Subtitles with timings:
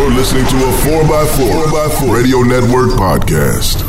[0.00, 3.84] You're listening to a 4x4, 4x4 Radio Network podcast.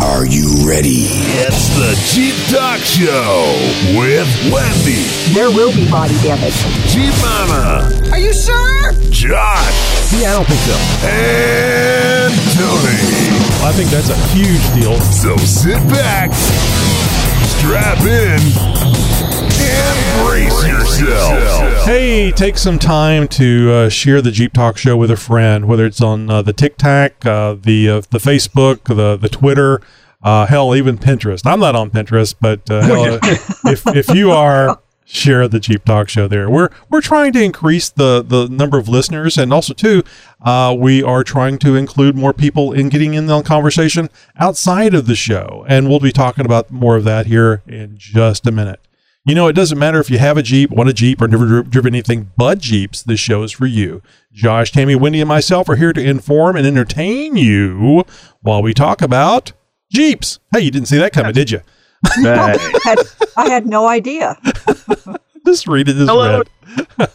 [0.00, 1.10] Are you ready?
[1.42, 3.58] It's the Jeep Talk Show
[3.98, 5.02] with Wendy,
[5.34, 6.54] There will be body damage.
[6.94, 8.92] Jeep Mama, Are you sure?
[9.10, 10.78] Josh, Yeah, I don't think so.
[11.10, 13.02] and Tony.
[13.66, 14.94] I think that's a huge deal.
[15.10, 16.30] So sit back,
[17.58, 18.38] strap in,
[19.60, 21.84] and brace yourself.
[21.84, 25.86] Hey, take some time to uh, share the Jeep Talk Show with a friend, whether
[25.86, 29.80] it's on uh, the TikTok, uh, the uh, the Facebook, the the Twitter,
[30.22, 31.46] uh, hell, even Pinterest.
[31.46, 33.18] I'm not on Pinterest, but uh, hell,
[33.64, 34.78] if if you are,
[35.10, 36.48] share the Jeep Talk Show there.
[36.48, 40.02] We're we're trying to increase the the number of listeners, and also too,
[40.42, 45.06] uh, we are trying to include more people in getting in the conversation outside of
[45.06, 48.80] the show, and we'll be talking about more of that here in just a minute.
[49.26, 51.46] You know, it doesn't matter if you have a Jeep, want a Jeep, or never
[51.46, 53.02] dri- driven anything but Jeeps.
[53.02, 54.02] This show is for you.
[54.32, 58.04] Josh, Tammy, Wendy, and myself are here to inform and entertain you
[58.40, 59.52] while we talk about
[59.92, 60.38] Jeeps.
[60.52, 61.60] Hey, you didn't see that coming, did you?
[62.14, 62.98] Had,
[63.36, 64.38] I had no idea.
[65.44, 66.38] Just read it as Hello.
[66.38, 66.48] read.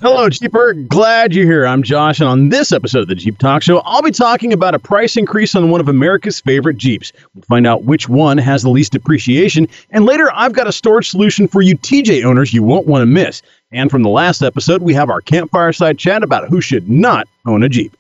[0.02, 0.74] Hello, Jeeper.
[0.74, 1.66] Glad you're here.
[1.66, 4.74] I'm Josh, and on this episode of the Jeep Talk Show, I'll be talking about
[4.74, 7.14] a price increase on one of America's favorite Jeeps.
[7.34, 11.10] We'll find out which one has the least depreciation, and later I've got a storage
[11.10, 13.42] solution for you TJ owners you won't want to miss.
[13.72, 17.28] And from the last episode, we have our campfire side chat about who should not
[17.46, 17.96] own a Jeep.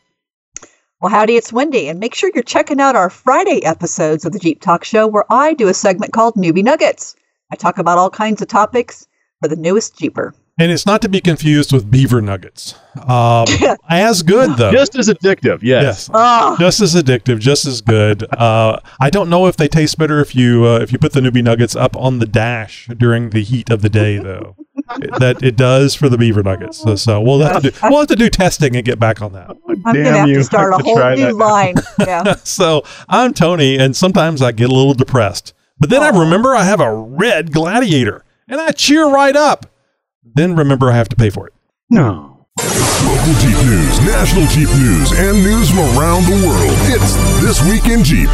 [1.02, 4.40] Well, howdy, it's Wendy, and make sure you're checking out our Friday episodes of the
[4.40, 7.16] Jeep Talk Show where I do a segment called Newbie Nuggets.
[7.52, 9.08] I talk about all kinds of topics
[9.40, 10.34] for the newest Jeeper.
[10.58, 12.76] And it's not to be confused with beaver nuggets.
[13.06, 13.46] Um,
[13.90, 14.72] as good, though.
[14.72, 15.84] Just as addictive, yes.
[15.84, 16.10] yes.
[16.14, 18.24] Oh, just as addictive, just as good.
[18.34, 21.20] Uh, I don't know if they taste better if you uh, if you put the
[21.20, 24.56] newbie nuggets up on the dash during the heat of the day, though.
[25.02, 26.78] It- that it does for the beaver nuggets.
[26.78, 29.34] So, so we'll have to do we'll have to do testing and get back on
[29.34, 29.50] that.
[29.50, 30.36] I'm going to Damn have you.
[30.40, 31.34] to start I a have to whole new that.
[31.36, 31.76] line.
[32.00, 32.36] Yeah.
[32.46, 36.64] So I'm Tony, and sometimes I get a little depressed, but then I remember I
[36.64, 39.66] have a red gladiator, and I cheer right up.
[40.36, 41.54] Then remember I have to pay for it.
[41.90, 42.46] No.
[42.60, 46.76] Local Jeep news, national Jeep news, and news from around the world.
[46.92, 48.28] It's This Week in Jeep.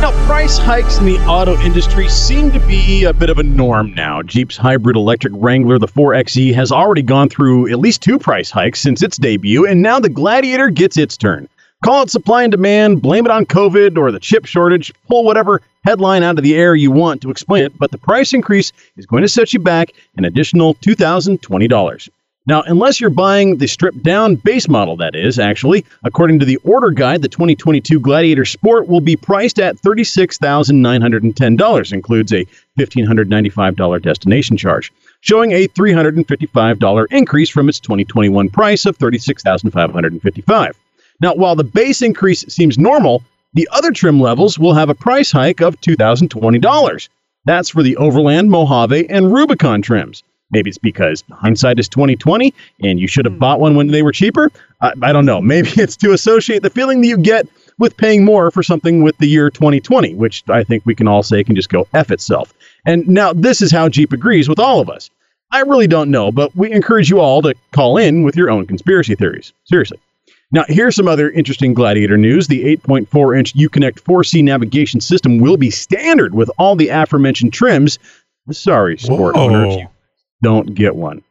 [0.00, 3.94] Now, price hikes in the auto industry seem to be a bit of a norm
[3.94, 4.20] now.
[4.20, 8.80] Jeep's hybrid electric Wrangler, the 4xe, has already gone through at least two price hikes
[8.80, 11.48] since its debut, and now the Gladiator gets its turn.
[11.86, 15.62] Call it supply and demand, blame it on COVID or the chip shortage, pull whatever
[15.84, 19.06] headline out of the air you want to explain it, but the price increase is
[19.06, 22.08] going to set you back an additional $2,020.
[22.44, 26.56] Now, unless you're buying the stripped down base model, that is, actually, according to the
[26.64, 32.44] order guide, the 2022 Gladiator Sport will be priced at $36,910, includes a
[32.80, 40.72] $1,595 destination charge, showing a $355 increase from its 2021 price of $36,555.
[41.20, 43.22] Now, while the base increase seems normal,
[43.54, 47.08] the other trim levels will have a price hike of $2,020.
[47.46, 50.22] That's for the Overland, Mojave, and Rubicon trims.
[50.50, 53.40] Maybe it's because hindsight is 2020 and you should have hmm.
[53.40, 54.50] bought one when they were cheaper.
[54.80, 55.40] I, I don't know.
[55.40, 57.48] Maybe it's to associate the feeling that you get
[57.78, 61.22] with paying more for something with the year 2020, which I think we can all
[61.22, 62.54] say can just go F itself.
[62.84, 65.10] And now this is how Jeep agrees with all of us.
[65.50, 68.66] I really don't know, but we encourage you all to call in with your own
[68.66, 69.52] conspiracy theories.
[69.64, 69.98] Seriously.
[70.52, 72.46] Now, here's some other interesting Gladiator news.
[72.46, 77.98] The 8.4 inch Uconnect 4C navigation system will be standard with all the aforementioned trims.
[78.52, 79.42] Sorry, sport Whoa.
[79.42, 79.88] owner, if you
[80.42, 81.22] don't get one.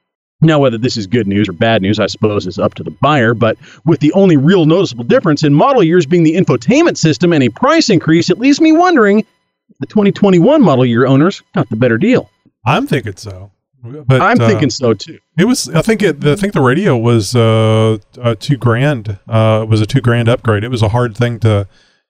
[0.42, 2.92] Now, whether this is good news or bad news, I suppose, is up to the
[2.92, 7.32] buyer, but with the only real noticeable difference in model years being the infotainment system
[7.32, 11.70] and a price increase, it leaves me wondering if the 2021 model year owners got
[11.70, 12.30] the better deal.
[12.66, 13.52] I'm thinking so.
[14.08, 15.20] But I'm uh, thinking so too.
[15.38, 15.70] It was.
[15.70, 16.26] I think it.
[16.26, 19.20] I think the radio was uh, uh two grand.
[19.28, 20.64] Uh, it was a two grand upgrade.
[20.64, 21.68] It was a hard thing to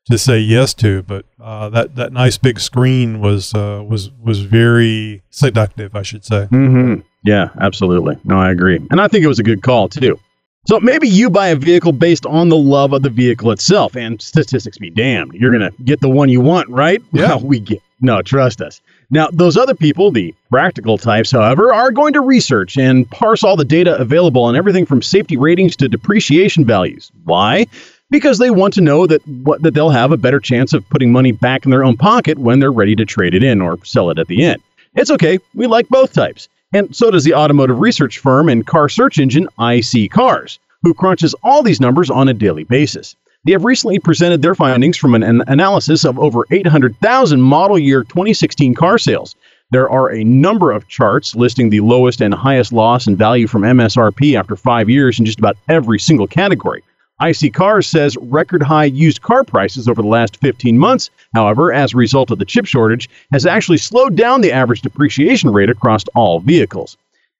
[0.09, 4.41] to say yes to, but uh, that that nice big screen was uh, was was
[4.41, 5.95] very seductive.
[5.95, 6.47] I should say.
[6.51, 7.01] Mm-hmm.
[7.25, 8.17] Yeah, absolutely.
[8.23, 8.79] No, I agree.
[8.91, 10.19] And I think it was a good call, too.
[10.67, 14.21] So maybe you buy a vehicle based on the love of the vehicle itself, and
[14.21, 15.33] statistics be damned.
[15.33, 17.01] You're going to get the one you want, right?
[17.11, 17.29] Yeah.
[17.29, 17.81] Well, we get.
[17.99, 18.79] No, trust us.
[19.09, 23.55] Now, those other people, the practical types, however, are going to research and parse all
[23.55, 27.11] the data available on everything from safety ratings to depreciation values.
[27.23, 27.67] Why?
[28.09, 31.11] Because they want to know that what that they'll have a better chance of putting
[31.11, 34.09] money back in their own pocket when they're ready to trade it in or sell
[34.09, 34.61] it at the end.
[34.95, 35.39] It's okay.
[35.53, 36.47] We like both types.
[36.73, 41.63] And so does the automotive research firm and car search engine iSeeCars, who crunches all
[41.63, 43.15] these numbers on a daily basis.
[43.45, 48.03] They have recently presented their findings from an, an analysis of over 800,000 model year
[48.03, 49.35] 2016 car sales.
[49.69, 53.61] There are a number of charts listing the lowest and highest loss in value from
[53.61, 56.83] MSRP after five years in just about every single category.
[57.21, 61.97] iSeeCars says record high used car prices over the last 15 months, however, as a
[61.97, 66.39] result of the chip shortage, has actually slowed down the average depreciation rate across all
[66.39, 66.97] vehicles.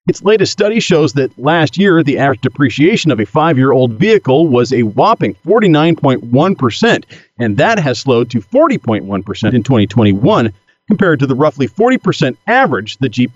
[0.07, 3.94] Its latest study shows that last year, the average depreciation of a five year old
[3.94, 7.04] vehicle was a whopping 49.1%,
[7.40, 10.54] and that has slowed to 40.1% in 2021,
[10.88, 13.31] compared to the roughly 40% average the Jeep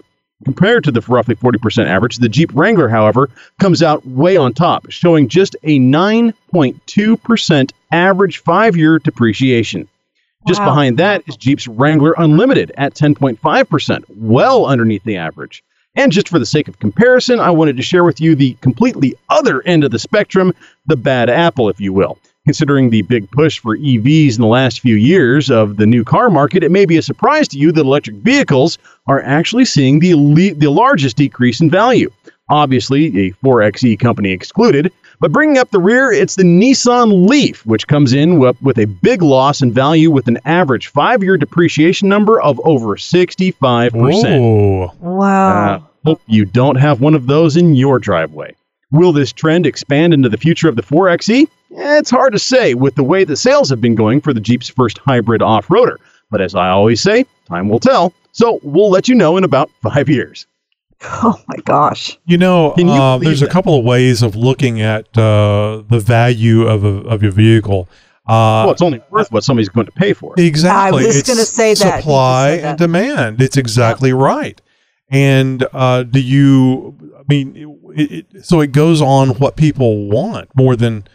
[0.46, 3.30] Compared to the roughly 40% average, the Jeep Wrangler, however,
[3.60, 9.86] comes out way on top, showing just a 9.2% average five year depreciation.
[10.48, 10.68] Just Wow.
[10.68, 15.62] behind that is Jeep's Wrangler Unlimited at 10.5%, well underneath the average.
[15.96, 19.16] And just for the sake of comparison, I wanted to share with you the completely
[19.30, 20.54] other end of the spectrum,
[20.86, 22.20] the bad apple, if you will.
[22.46, 26.30] Considering the big push for EVs in the last few years of the new car
[26.30, 28.78] market, it may be a surprise to you that electric vehicles
[29.08, 32.10] are actually seeing the, le- the largest decrease in value.
[32.50, 37.88] Obviously, a 4xe company excluded, but bringing up the rear, it's the Nissan Leaf, which
[37.88, 42.42] comes in with a big loss in value with an average five year depreciation number
[42.42, 43.92] of over 65%.
[43.94, 44.94] Whoa.
[45.00, 45.76] Wow.
[45.76, 48.56] Uh, hope you don't have one of those in your driveway.
[48.92, 51.44] Will this trend expand into the future of the 4xe?
[51.44, 54.40] Eh, It's hard to say with the way the sales have been going for the
[54.40, 55.98] Jeep's first hybrid off roader.
[56.32, 58.14] But as I always say, time will tell.
[58.32, 60.48] So we'll let you know in about five years.
[61.04, 62.18] oh my gosh.
[62.26, 66.00] You know, you uh, believe there's a couple of ways of looking at uh, the
[66.00, 67.88] value of, a, of your vehicle.
[68.28, 70.46] Uh, well, it's only worth what somebody's going to pay for it.
[70.46, 71.04] Exactly.
[71.04, 71.80] I was gonna say that.
[71.80, 73.42] You just Supply and demand.
[73.42, 74.62] It's exactly right.
[75.10, 76.96] And uh, do you?
[77.18, 81.06] I mean, it, it, so it goes on what people want more than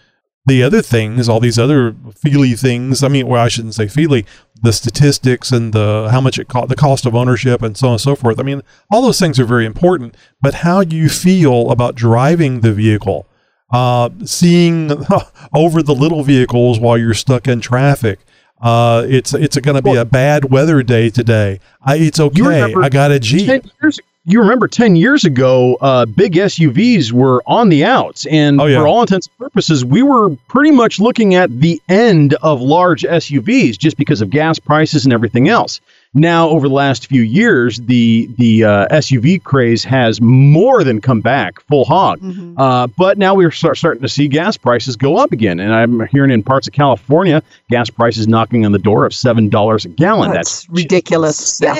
[0.46, 1.29] the other things.
[1.29, 3.02] All these other feely things.
[3.02, 4.26] I mean, well, I shouldn't say feely.
[4.61, 7.93] The statistics and the how much it cost, the cost of ownership, and so on
[7.94, 8.38] and so forth.
[8.38, 10.17] I mean, all those things are very important.
[10.41, 13.26] But how you feel about driving the vehicle,
[13.73, 14.91] uh, seeing
[15.55, 18.20] over the little vehicles while you're stuck in traffic.
[18.61, 21.61] Uh, it's it's going to be Well- a bad weather day today.
[21.82, 22.73] I, it's okay.
[22.75, 23.46] I got a Jeep.
[23.46, 28.25] 10 years, you remember 10 years ago, uh, big SUVs were on the outs.
[28.26, 28.79] And Oh, yeah.
[28.81, 33.03] for all intents and purposes, we were pretty much looking at the end of large
[33.03, 35.81] SUVs just because of gas prices and everything else.
[36.17, 41.20] Now, over the last few years, the the uh, SUV craze has more than come
[41.20, 42.20] back full hog.
[42.20, 42.55] Mhm.
[42.56, 46.06] Uh, but now we're start, starting to see gas prices go up again, and I'm
[46.06, 49.88] hearing in parts of California, gas prices knocking on the door of seven dollars a
[49.88, 50.31] gallon.
[50.31, 51.61] That's That's ridiculous.
[51.61, 51.75] Yeah.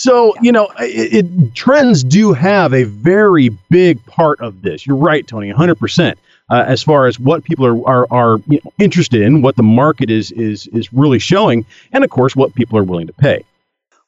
[0.00, 4.86] So you know, it, it, trends do have a very big part of this.
[4.86, 6.18] You're right, Tony, 100 percent.
[6.48, 9.62] Uh, as far as what people are are, are you know, interested in, what the
[9.62, 13.44] market is is is really showing, and of course, what people are willing to pay.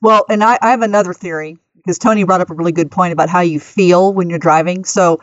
[0.00, 3.12] Well, and I, I have another theory because Tony brought up a really good point
[3.12, 4.86] about how you feel when you're driving.
[4.86, 5.20] So,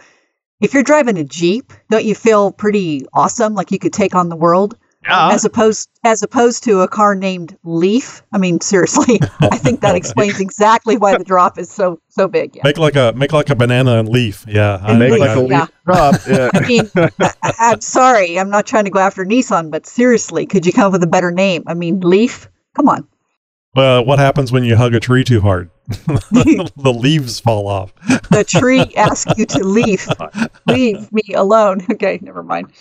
[0.61, 4.29] if you're driving a Jeep, don't you feel pretty awesome, like you could take on
[4.29, 5.29] the world, Yeah.
[5.31, 8.21] as opposed as opposed to a car named Leaf?
[8.33, 12.55] I mean, seriously, I think that explains exactly why the drop is so so big.
[12.55, 12.63] Yeah.
[12.65, 14.43] Make like a make like a banana and leaf.
[14.47, 15.59] Yeah, And think make like that- a Yeah.
[15.61, 16.15] leaf drop.
[16.27, 16.49] Yeah.
[16.53, 16.89] I mean,
[17.41, 20.87] I, I'm sorry, I'm not trying to go after Nissan, but seriously, could you come
[20.87, 21.63] up with a better name?
[21.67, 22.49] I mean, Leaf.
[22.75, 23.07] Come on.
[23.75, 25.69] well, what happens when you hug a tree too hard?
[25.87, 27.93] the leaves fall off.
[28.31, 30.07] The tree asks you to leave.
[30.67, 31.81] Leave me alone.
[31.91, 32.71] Okay, never mind.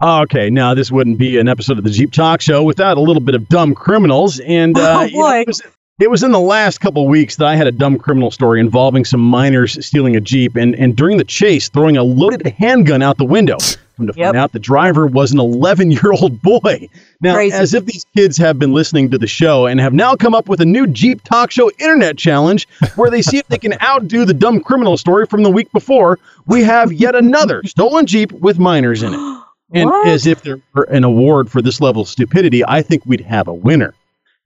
[0.00, 3.20] Okay, now this wouldn't be an episode of the Jeep Talk Show without a little
[3.20, 4.38] bit of dumb criminals.
[4.40, 5.60] And uh, Oh, you know, it, was,
[5.98, 9.04] it was in the last couple weeks that I had a dumb criminal story involving
[9.04, 13.16] some minors stealing a Jeep and, and during the chase throwing a loaded handgun out
[13.18, 13.56] the window.
[13.96, 14.26] Come to Yep.
[14.26, 16.88] find out, the driver was an 11 year old boy.
[17.20, 17.56] Now, Crazy.
[17.56, 20.48] as if these kids have been listening to the show and have now come up
[20.48, 24.24] with a new Jeep Talk Show internet challenge where they see if they can outdo
[24.24, 28.60] the dumb criminal story from the week before, we have yet another stolen Jeep with
[28.60, 29.18] minors in it.
[29.72, 30.08] And What?
[30.08, 33.48] as if there were an award for this level of stupidity, I think we'd have
[33.48, 33.94] a winner.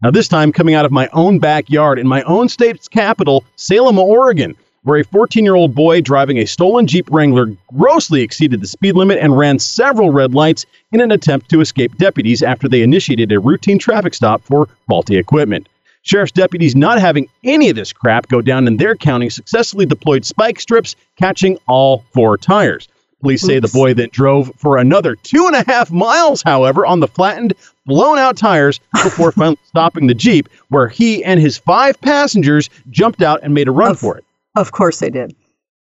[0.03, 3.99] Now, this time coming out of my own backyard in my own state's capital, Salem,
[3.99, 8.67] Oregon, where a 14 year old boy driving a stolen Jeep Wrangler grossly exceeded the
[8.67, 12.83] speed limit and ran several red lights in an attempt to escape deputies after they
[12.83, 15.69] initiated a routine traffic stop for faulty equipment.
[16.03, 20.25] Sheriff's deputies, not having any of this crap go down in their county, successfully deployed
[20.25, 22.89] spike strips, catching all four tires.
[23.23, 27.01] Police say the boy then drove for another two and a half miles, however, on
[27.01, 27.55] the flattened,
[27.87, 33.23] blown out tires before finally stopping the Jeep, where he and his five passengers jumped
[33.23, 34.25] out and made a run Of- for it.
[34.57, 35.35] Of course they did.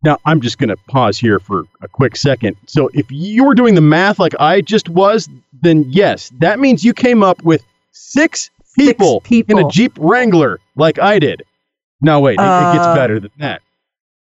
[0.05, 2.57] Now, I'm just going to pause here for a quick second.
[2.67, 5.29] So, if you were doing the math like I just was,
[5.63, 9.59] then yes, that means you came up with six people, people.
[9.59, 11.43] in a Jeep Wrangler like I did.
[12.03, 12.95] No, wait, it, it gets Uh.
[12.95, 13.63] better than that.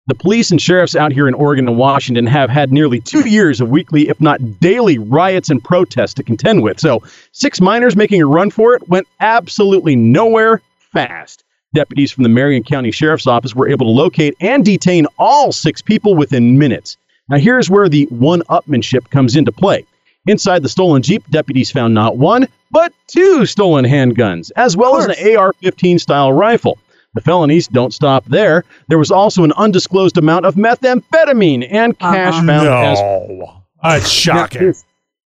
[0.08, 3.60] The police and sheriffs out here in Oregon and Washington have had nearly two years
[3.60, 6.80] of weekly, if not daily, riots and protests to contend with.
[6.80, 11.44] So, six minors making a run for it went absolutely nowhere fast.
[11.74, 15.82] Deputies from the Marion County Sheriff's Office were able to locate and detain all six
[15.82, 16.98] people within minutes.
[17.28, 19.88] Now, here's where the one upmanship comes into play.
[20.28, 25.06] Inside the stolen Jeep, deputies found not one, but two stolen handguns, as well as
[25.06, 26.78] an AR 15 style rifle.
[27.16, 28.64] The felonies don't stop there.
[28.90, 32.46] There was also an undisclosed amount of methamphetamine and cash Uh-huh.
[32.46, 34.62] found as No, that's now, shocking.
[34.68, 34.84] this,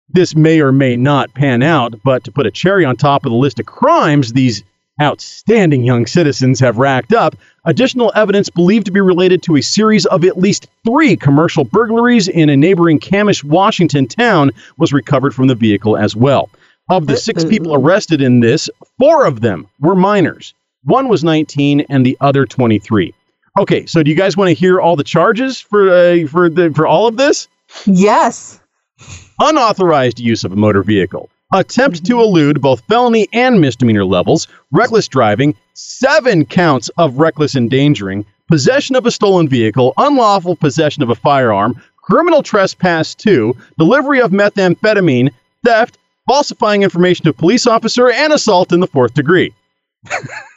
[0.09, 3.31] this may or may not pan out, but to put a cherry on top of
[3.31, 4.63] the list of crimes these
[5.01, 10.05] outstanding young citizens have racked up, additional evidence believed to be related to a series
[10.07, 15.47] of at least three commercial burglaries in a neighboring Camas, Washington town was recovered from
[15.47, 16.49] the vehicle as well.
[16.89, 18.69] Of the six people arrested in this,
[18.99, 20.53] four of them were minors.
[20.83, 23.13] One was 19 and the other 23.
[23.59, 26.71] Okay, so do you guys want to hear all the charges for uh, for the
[26.73, 27.47] for all of this?
[27.85, 28.59] Yes.
[29.39, 35.07] unauthorized use of a motor vehicle, attempt to elude both felony and misdemeanor levels, reckless
[35.07, 41.15] driving, seven counts of reckless endangering, possession of a stolen vehicle, unlawful possession of a
[41.15, 45.31] firearm, criminal trespass two, delivery of methamphetamine,
[45.65, 49.53] theft, falsifying information to a police officer, and assault in the fourth degree.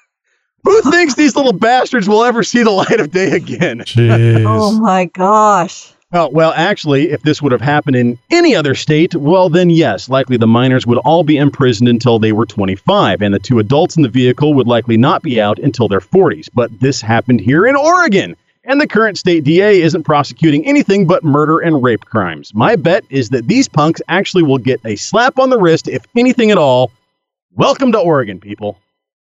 [0.65, 3.81] Who thinks these little bastards will ever see the light of day again?
[3.81, 4.45] Jeez.
[4.47, 5.93] Oh my gosh.
[6.15, 10.11] Oh, well, actually, if this would have happened in any other state, well, then yes,
[10.11, 13.97] likely the minors would all be imprisoned until they were 25, and the two adults
[13.97, 16.51] in the vehicle would likely not be out until their 40s.
[16.53, 21.25] But this happened here in Oregon, and the current state DA isn't prosecuting anything but
[21.25, 22.55] murder and rape crimes.
[22.55, 26.05] My bet is that these punks actually will get a slap on the wrist, if
[26.15, 26.93] anything at all.
[27.55, 28.79] Welcome to Oregon, people.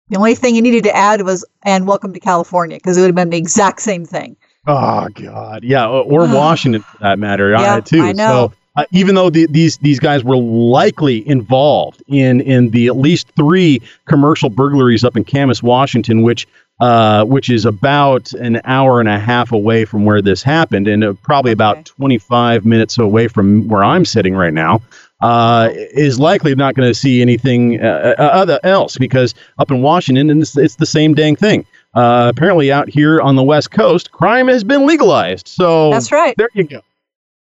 [0.08, 3.08] The only thing you needed to add was, and welcome to California, because it would
[3.08, 4.36] have been the exact same thing.
[4.66, 8.00] Oh God, yeah, or, Washington for that matter, Yeah, uh, too.
[8.00, 8.50] I know.
[8.50, 12.96] So uh, even though the, these these guys were likely involved in in the at
[12.96, 16.46] least three commercial burglaries up in Camas, Washington, which
[16.80, 21.04] uh, which is about an hour and a half away from where this happened, and
[21.04, 21.54] uh, probably Okay.
[21.54, 24.80] about 25 minutes away from where I'm sitting right now.
[25.22, 29.80] Uh, is likely not going to see anything uh, uh, other else because up in
[29.80, 31.64] Washington, and it's, it's the same dang thing.
[31.94, 35.46] Uh, apparently, out here on the West Coast, crime has been legalized.
[35.46, 36.34] So That's right.
[36.36, 36.80] there you go.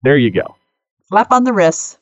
[0.03, 0.55] There you go.
[1.09, 1.97] Slap on the wrist.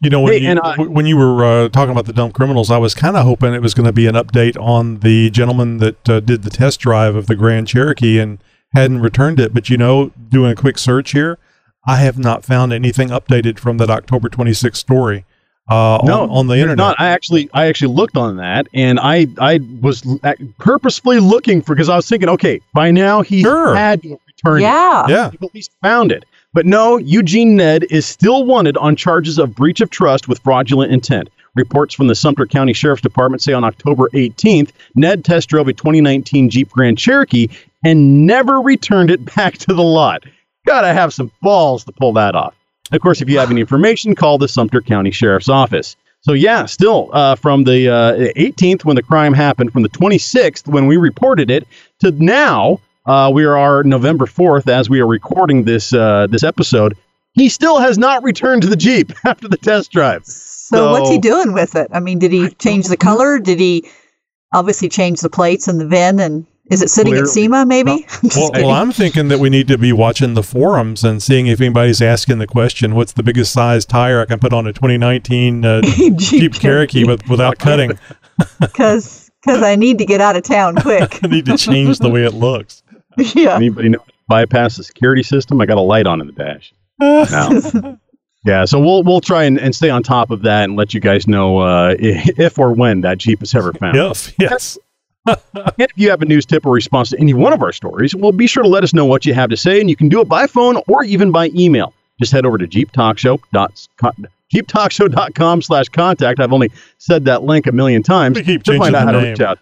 [0.00, 2.12] You know, when Hey, you, and I- w- when you were uh, talking about the
[2.12, 4.98] dumb criminals, I was kind of hoping it was going to be an update on
[5.00, 8.38] the gentleman that uh, did the test drive of the Grand Cherokee and
[8.74, 9.54] hadn't returned it.
[9.54, 11.38] But you know, doing a quick search here,
[11.86, 15.24] I have not found anything updated from that October 26th story
[15.68, 16.76] uh, No, on, on the internet.
[16.78, 16.96] Not.
[17.00, 20.02] I actually, I actually looked on that, and I, I was
[20.58, 23.74] purposefully looking for because I was thinking, okay, by now he Sure.
[23.74, 24.20] had returned.
[24.26, 24.58] return.
[24.58, 24.62] it.
[24.62, 25.06] Yeah.
[25.08, 26.24] yeah, He at least found it.
[26.54, 30.90] But no, Eugene Ned is still wanted on charges of breach of trust with fraudulent
[30.92, 31.28] intent.
[31.54, 35.72] Reports from the Sumter County Sheriff's Department say on October 18th, Ned test drove a
[35.72, 37.48] 2019 Jeep Grand Cherokee
[37.84, 40.22] and never returned it back to the lot.
[40.68, 42.54] Gotta have some balls to pull that off.
[42.92, 45.96] Of course, if you have any information, call the Sumter County Sheriff's Office.
[46.20, 50.68] So yeah, still uh, from the uh, 18th when the crime happened, from the 26th
[50.68, 51.66] when we reported it,
[52.00, 56.98] to now uh, we are November 4th as we are recording this uh, this episode.
[57.32, 60.26] He still has not returned to the Jeep after the test drive.
[60.26, 61.88] So, what's he doing with it?
[61.94, 63.38] I mean, did he change the color?
[63.38, 63.88] Did he
[64.52, 66.20] obviously change the plates and the VIN?
[66.20, 67.32] And is it sitting at Clearly.
[67.32, 67.66] SEMA?
[67.66, 68.06] Maybe.
[68.22, 71.46] Just Well, well, I'm thinking that we need to be watching the forums and seeing
[71.46, 74.72] if anybody's asking the question, "What's the biggest size tire I can put on a
[74.72, 75.82] 2019 uh,
[76.16, 77.98] Jeep Cherokee with, without cutting?"
[78.60, 81.20] because because I need to get out of town quick.
[81.24, 82.82] I need to change the way it looks.
[83.16, 83.56] yeah.
[83.56, 85.60] Anybody know bypass the security system?
[85.60, 86.74] I got a light on in the dash.
[87.00, 87.98] No.
[88.44, 91.00] yeah, so we'll we'll try and, and stay on top of that and let you
[91.00, 93.96] guys know uh, if or when that Jeep is ever found.
[93.96, 94.78] Yes, yes.
[95.54, 98.14] And if you have a news tip or response to any one of our stories,
[98.14, 100.08] well, be sure to let us know what you have to say, and you can
[100.08, 101.92] do it by phone or even by email.
[102.18, 106.38] Just head over to jeeptalkshow.com jeeptalkshow.com slash contact.
[106.40, 109.20] I've only said that link a million times We keep to find changing out how
[109.20, 109.58] the to reach out.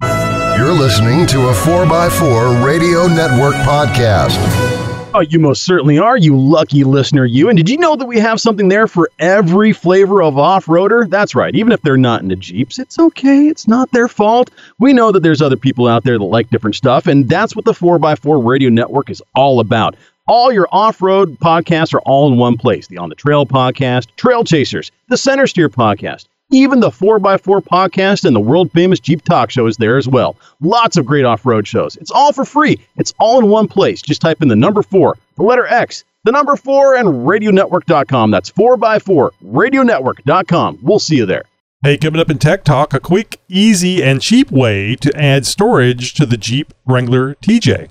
[0.58, 4.87] You're listening to a 4x4 Radio Network podcast.
[5.14, 7.48] Oh, you most certainly are, you lucky listener, you.
[7.48, 11.08] And did you know that we have something there for every flavor of off roader?
[11.08, 11.54] That's right.
[11.54, 13.48] Even if they're not into Jeeps, it's okay.
[13.48, 14.50] It's not their fault.
[14.78, 17.64] We know that there's other people out there that like different stuff, and that's what
[17.64, 19.96] the 4x4 Radio Network is all about.
[20.28, 24.08] All your off road podcasts are all in one place the On the Trail podcast,
[24.16, 29.22] Trail Chasers, the Center Steer podcast, Even the 4x4 podcast and the world famous Jeep
[29.22, 30.34] Talk Show is there as well.
[30.62, 31.96] Lots of great off road shows.
[31.96, 32.80] It's all for free.
[32.96, 34.00] It's all in one place.
[34.00, 38.30] Just type in the number four, the letter X, the number four, and radionetwork.com.
[38.30, 40.78] That's 4x4, radionetwork.com.
[40.80, 41.44] We'll see you there.
[41.82, 46.14] Hey, coming up in Tech Talk, a quick, easy, and cheap way to add storage
[46.14, 47.90] to the Jeep Wrangler TJ.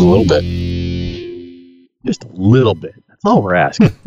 [0.00, 0.42] a little bit?
[2.04, 2.94] Just a little bit.
[3.08, 3.88] That's all we're asking.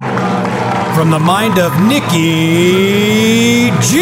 [0.00, 3.98] From the mind of Nikki G.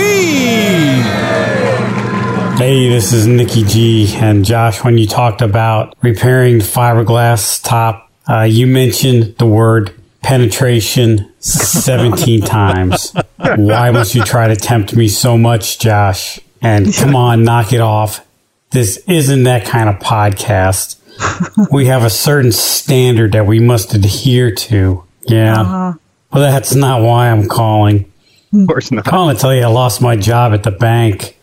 [2.59, 4.15] Hey, this is Nikki G.
[4.17, 9.95] And Josh, when you talked about repairing the fiberglass top, uh, you mentioned the word
[10.23, 13.15] penetration 17 times.
[13.39, 16.39] Why must you try to tempt me so much, Josh?
[16.63, 18.25] And come on, knock it off.
[18.71, 20.97] This isn't that kind of podcast.
[21.71, 25.05] We have a certain standard that we must adhere to.
[25.27, 25.61] Yeah.
[25.61, 25.93] Uh-huh.
[26.33, 28.11] Well, that's not why I'm calling.
[28.55, 29.07] of course not.
[29.07, 31.37] I'm Calling to tell you I lost my job at the bank.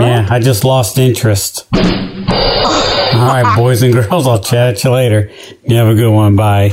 [0.00, 1.66] Yeah, I just lost interest.
[1.74, 1.80] All
[3.20, 5.30] right, boys and girls, I'll chat at you later.
[5.64, 6.34] You have a good one.
[6.34, 6.70] Bye.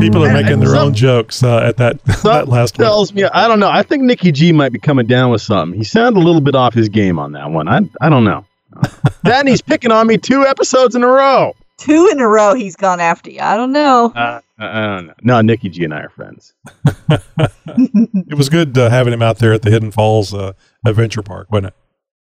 [0.00, 2.84] People are making their own jokes uh, at that, that last one.
[2.86, 3.70] tells me I don't know.
[3.70, 5.76] I think Nikki G might be coming down with something.
[5.78, 7.66] He sounded a little bit off his game on that one.
[7.66, 8.44] I I don't know.
[9.24, 11.54] then he's picking on me two episodes in a row.
[11.78, 13.40] Two in a row he's gone after you.
[13.40, 14.12] I don't know.
[14.14, 15.14] Uh, I don't know.
[15.22, 16.52] No, Nikki G and I are friends.
[18.28, 20.52] It was good uh, having him out there at the Hidden Falls uh,
[20.84, 21.74] Adventure Park, wasn't it?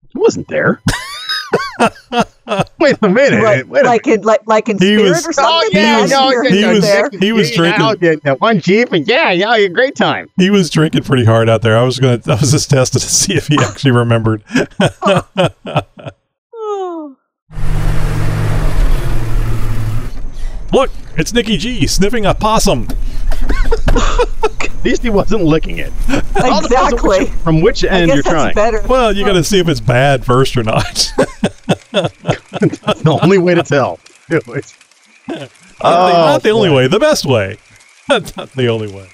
[0.10, 0.82] He wasn't there.
[2.80, 3.44] wait a minute.
[3.44, 5.52] Right, wait a like in like like in He spirit was- or something.
[5.54, 7.10] Oh yeah, Yes, no, you're- he you're was- there.
[7.20, 10.28] he was drinking- out there, that one jeep, and yeah, yeah, a great time.
[10.38, 11.78] He was drinking pretty hard out there.
[11.78, 14.44] I was gonna, I was just testing to see if he actually remembered.
[16.54, 17.16] Oh.
[20.72, 22.88] Look, it's Nikki G sniffing a possum.
[24.62, 25.92] At least he wasn't licking it.
[26.10, 27.20] All depends on Exactly.
[27.20, 28.56] which- from which I end guess you're that's trying.
[28.56, 28.82] better.
[28.88, 31.12] Well, you got to see if it's bad first or not.
[31.92, 34.00] the only way to tell.
[34.30, 34.74] Do it.
[35.28, 35.50] not the,
[35.82, 37.58] Oh, not the only way, the best way.
[38.10, 39.10] not the only way.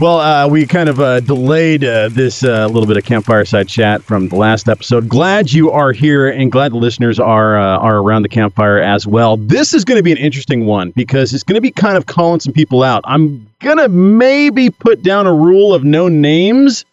[0.00, 3.68] Well, uh, we kind of uh, delayed uh, this uh, little bit of campfire side
[3.68, 5.06] chat from the last episode.
[5.06, 9.06] Glad you are here, and glad the listeners are uh, are around the campfire as
[9.06, 9.36] well.
[9.36, 12.06] This is going to be an interesting one because it's going to be kind of
[12.06, 13.02] calling some people out.
[13.04, 16.84] I'm gonna maybe put down a rule of no names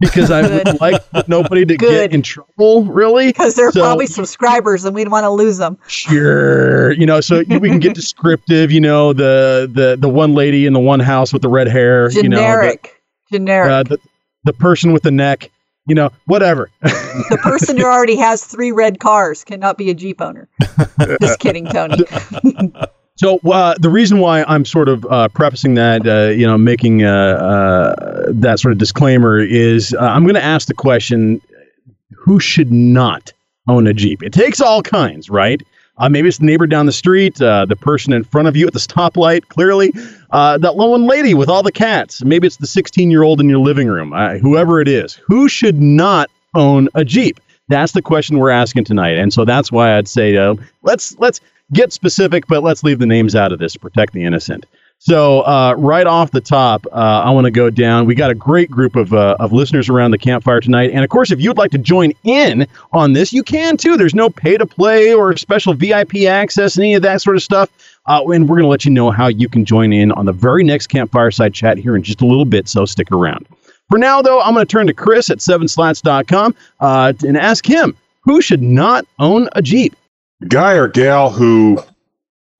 [0.00, 2.10] because I would like nobody to Good.
[2.10, 2.84] get in trouble.
[2.84, 5.78] Really, Because they're So- probably subscribers and we'd want to lose them.
[5.88, 8.70] Sure, you know, so we can get descriptive.
[8.70, 12.10] You know, the the the one lady in the one house with the red hair.
[12.10, 13.02] You know, the- Generic.
[13.32, 13.70] Generic.
[13.70, 13.98] uh, the,
[14.44, 15.50] the person with the neck,
[15.86, 16.70] you know, whatever.
[16.82, 20.48] the person who already has three red cars cannot be a Jeep owner.
[21.20, 22.04] Just kidding, Tony.
[23.16, 27.02] so uh, the reason why I'm sort of uh, prefacing that, uh, you know, making
[27.02, 31.40] uh, uh, that sort of disclaimer is uh, I'm going to ask the question:
[32.14, 33.32] Who should not
[33.68, 34.22] own a Jeep?
[34.22, 35.62] It takes all kinds, right?
[36.10, 38.78] Maybe it's the neighbor down the street, the person in front of you at the
[38.78, 39.92] stoplight, clearly,
[40.30, 42.22] that lone lady with all the cats.
[42.22, 45.14] Maybe it's the 16 year old in your living room, whoever it is.
[45.14, 47.40] Who should not own a Jeep?
[47.68, 50.36] That's the question we're asking tonight, and so that's why I'd say
[50.82, 51.40] let's let's
[51.72, 54.66] get specific, but let's leave the names out of this protect the innocent.
[54.98, 58.06] So uh, right off the top, uh, I want to go down.
[58.06, 61.10] We got a great group of uh, of listeners around the campfire tonight, and of
[61.10, 63.96] course, if you'd like to join in on this, you can too.
[63.98, 67.70] There's no pay to play or special VIP access, any of that sort of stuff.
[68.06, 70.32] Uh, and we're going to let you know how you can join in on the
[70.32, 72.68] very next campfireside chat here in just a little bit.
[72.68, 73.46] So stick around.
[73.90, 77.96] For now, though, I'm going to turn to Chris at sevenslats.com uh, and ask him
[78.22, 79.94] who should not own a Jeep.
[80.48, 81.78] Guy or gal who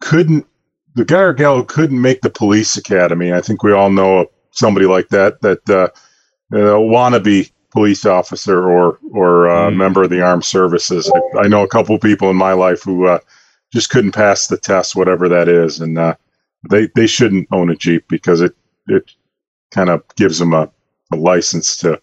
[0.00, 0.46] couldn't
[0.94, 4.26] the guy or gal who couldn't make the police academy i think we all know
[4.52, 5.88] somebody like that that uh,
[6.56, 9.76] uh wannabe police officer or or uh, Mm.
[9.76, 13.06] member of the armed services I, I know a couple people in my life who
[13.06, 13.20] uh,
[13.72, 16.16] just couldn't pass the test whatever that is and uh,
[16.70, 18.56] they they shouldn't own a jeep because it
[18.88, 19.10] it
[19.72, 20.70] kind of gives them a,
[21.12, 22.00] a license to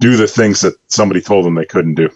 [0.00, 2.10] do the things that somebody told them they couldn't do.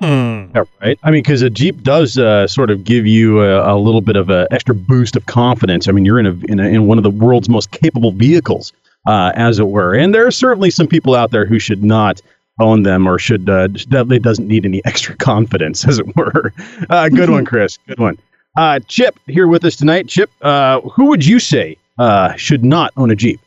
[0.00, 0.98] Yeah, right.
[1.02, 4.16] I mean, because a Jeep does uh, sort of give you a, a little bit
[4.16, 5.88] of an extra boost of confidence.
[5.88, 8.72] I mean, you're in a in, a, in one of the world's most capable vehicles,
[9.06, 9.94] uh, as it were.
[9.94, 12.20] And there are certainly some people out there who should not
[12.60, 16.52] own them or should uh, definitely doesn't need any extra confidence, as it were.
[16.90, 17.78] Uh, good one, Chris.
[17.88, 18.18] Good one.
[18.56, 20.08] Uh, Chip here with us tonight.
[20.08, 23.40] Chip, uh, who would you say uh, should not own a Jeep?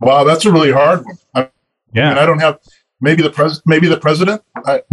[0.00, 1.18] Wow, that's a really hard one.
[1.34, 1.48] I,
[1.92, 2.08] Yeah.
[2.10, 2.58] mean, I don't have
[3.00, 4.42] maybe the pres maybe the president.
[4.66, 4.82] I,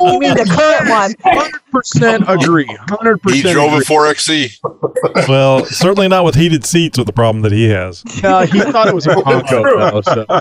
[0.00, 1.14] You mean the current one?
[1.34, 2.66] Hundred percent agree.
[2.88, 3.54] Hundred He percent.
[3.54, 3.96] drove agree.
[3.96, 5.28] a 4XE.
[5.28, 8.02] Well, certainly not with heated seats with the problem that he has.
[8.22, 10.00] Uh, he thought it was a Bronco, though.
[10.02, 10.26] So.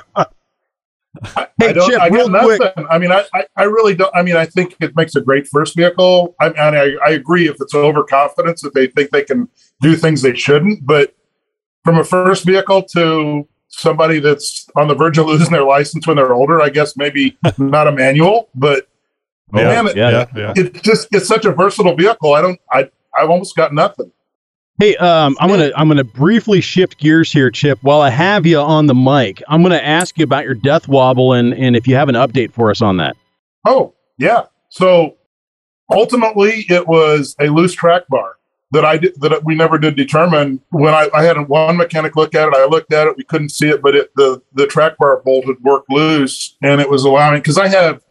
[1.23, 1.89] I Hey, don't.
[1.89, 2.59] Chip, I real got quick.
[2.59, 2.87] nothing.
[2.89, 4.13] I mean, I, I, I really don't.
[4.13, 6.35] I mean, I think it makes a great first vehicle.
[6.41, 9.47] I, and I, I agree if it's overconfidence that they think they can
[9.81, 10.85] do things they shouldn't.
[10.85, 11.15] But
[11.85, 13.47] from a first vehicle to
[13.79, 17.37] somebody that's on the verge of losing their license when they're older, I guess maybe
[17.57, 18.87] not a manual, but
[19.53, 20.09] Yeah, man, it, yeah.
[20.09, 20.53] yeah, yeah.
[20.55, 22.33] it's just it's such a versatile vehicle.
[22.33, 22.59] I don't.
[22.71, 24.11] I I've almost got nothing.
[24.79, 27.79] Hey, um, I'm gonna I'm gonna briefly shift gears here, Chip.
[27.81, 31.33] While I have you on the mic, I'm gonna ask you about your death wobble
[31.33, 33.15] and and if you have an update for us on that.
[33.65, 34.43] Oh, yeah.
[34.69, 35.15] So
[35.89, 38.35] ultimately, it was a loose track bar
[38.71, 40.61] that I did, that we never did determine.
[40.69, 43.49] When I, I had one mechanic look at it, I looked at it, we couldn't
[43.49, 47.03] see it, but it, the the track bar bolt had worked loose, and it was
[47.03, 48.01] allowing because I have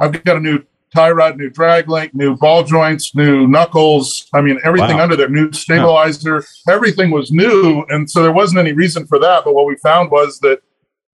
[0.00, 4.28] I've got a new tie rod, new drag link, new ball joints, new knuckles.
[4.34, 5.04] I mean, everything Wow.
[5.04, 9.44] under there, new stabilizer, everything was new, and so there wasn't any reason for that.
[9.44, 10.60] But what we found was that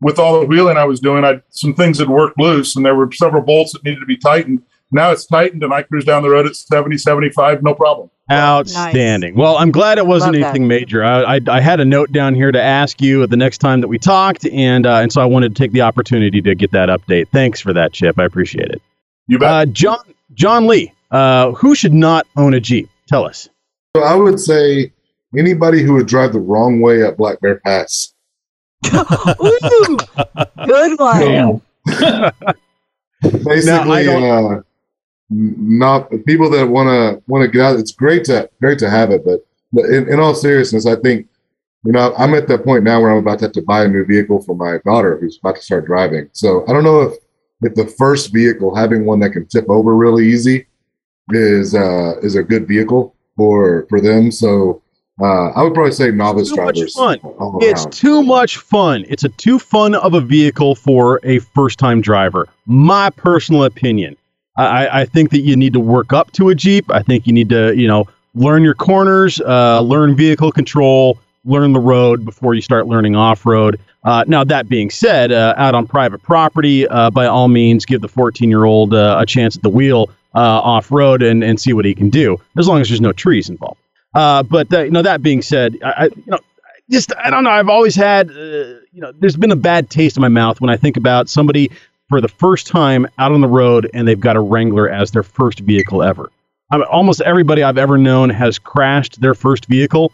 [0.01, 2.95] with all the wheeling I was doing, I some things had worked loose, and there
[2.95, 4.63] were several bolts that needed to be tightened.
[4.91, 8.11] Now it's tightened, and I cruise down the road at 70, 75, no problem.
[8.31, 9.35] Outstanding.
[9.37, 10.47] Well, I'm glad it wasn't Love that.
[10.49, 11.03] anything major.
[11.05, 13.89] I, I I had a note down here to ask you the next time that
[13.89, 16.89] we talked, and uh, and so I wanted to take the opportunity to get that
[16.91, 17.29] update.
[17.31, 18.19] Thanks for that, Chip.
[18.19, 18.83] I appreciate it.
[19.29, 19.51] You bet.
[19.51, 19.99] Uh, John
[20.35, 22.91] John Lee, uh, who should not own a Jeep?
[23.09, 23.49] Tell us.
[23.97, 24.93] So I would say
[25.37, 28.13] anybody who would drive the wrong way at Black Bear Pass.
[28.95, 29.99] Ooh,
[30.67, 31.63] good one.
[33.23, 34.65] Basically, Now, I don't- uh, n-
[35.31, 37.79] not people that want to want to get out.
[37.79, 41.27] It's great to great to have it, but, but in, in all seriousness, I think
[41.85, 43.89] you know I'm at that point now where I'm about to have to buy a
[43.89, 46.29] new vehicle for my daughter who's about to start driving.
[46.33, 47.15] So I don't know if
[47.63, 50.67] if the first vehicle having one that can tip over really easy
[51.31, 54.31] is uh, is a good vehicle for for them.
[54.31, 54.83] So
[55.21, 56.95] uh, I would probably say novice Too much drivers.
[56.95, 57.19] fun.
[57.61, 57.93] It's around.
[57.93, 59.05] too much fun.
[59.09, 62.49] It's a too fun of a vehicle for a first time driver.
[62.67, 64.17] My personal opinion.
[64.65, 66.91] I, I- think that you need to work up to a Jeep.
[66.91, 71.73] I think you need to, you know, learn your corners, uh, learn vehicle control, learn
[71.73, 73.81] the road before you start learning off road.
[74.05, 78.01] Uh, now, that being said, uh, out on private property, uh, by all means, give
[78.01, 81.61] the 14 year old uh, a chance at the wheel uh, off road and, and
[81.61, 83.79] see what he can do, as long as there's no trees involved.
[84.15, 86.39] But you know, that being said, I, I you know,
[86.91, 87.51] just I don't know.
[87.51, 90.77] I've always had, you know, there's been a bad taste in my mouth when I
[90.77, 91.71] think about somebody
[92.09, 95.23] for the first time out on the road and they've got a Wrangler as their
[95.23, 96.31] first vehicle ever.
[96.71, 100.13] I mean, almost everybody I've ever known has crashed their first vehicle,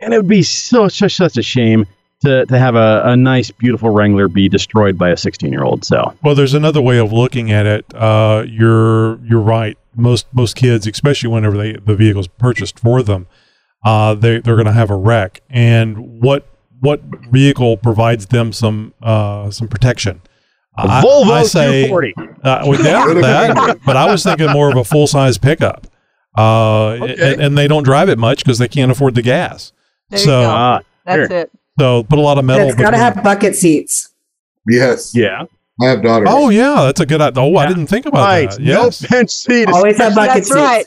[0.00, 1.86] and it would be so such such a shame
[2.22, 5.84] to to have a, a nice, beautiful Wrangler be destroyed by a 16 year old.
[5.84, 7.92] So Well, there's another way of looking at it.
[7.94, 9.76] Uh, you're you're right.
[9.96, 13.26] Most most kids, especially whenever they the vehicle's purchased for them,
[13.84, 15.40] uh, they they're going to have a wreck.
[15.50, 16.46] And what
[16.78, 20.22] what vehicle provides them some uh, some protection?
[20.78, 22.14] A Volvo 240.
[22.18, 25.86] uh, well, yeah, that, but I was thinking more of a full size pickup.
[26.38, 27.32] Uh, Okay.
[27.32, 29.72] and, and they don't drive it much because they can't afford the gas.
[30.10, 30.50] There so go.
[30.50, 31.38] Ah, That's here.
[31.40, 31.50] it.
[31.78, 32.68] so put a lot of metal.
[32.68, 34.12] It's got to have bucket seats.
[34.68, 35.44] Yes, yeah,
[35.80, 36.28] I have daughters.
[36.30, 37.20] Oh yeah, that's a good.
[37.20, 37.42] idea.
[37.42, 38.50] Oh, I didn't think about right.
[38.50, 38.60] that.
[38.60, 39.68] No Yes, bench seat.
[39.68, 40.86] Always have bucket That's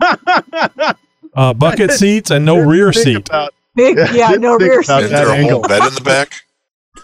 [0.00, 0.96] right.
[1.34, 3.28] uh, bucket seats and no rear seat.
[3.28, 5.02] about- Big, Yeah, yeah, no rear seat.
[5.04, 6.32] Is there a whole bed in the back?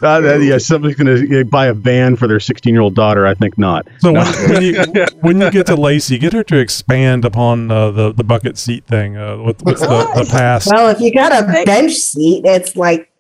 [0.03, 3.27] Uh, that- yeah, somebody's going to buy a van for their 16 year old daughter.
[3.27, 3.87] I think not.
[3.99, 4.23] So No.
[4.23, 4.85] when, when you
[5.21, 8.85] when you get to Lacey, get her to expand upon uh, the the bucket seat
[8.87, 9.17] thing.
[9.17, 10.69] Uh, with, with the, the past.
[10.71, 13.11] Well, if you got a bench seat, it's like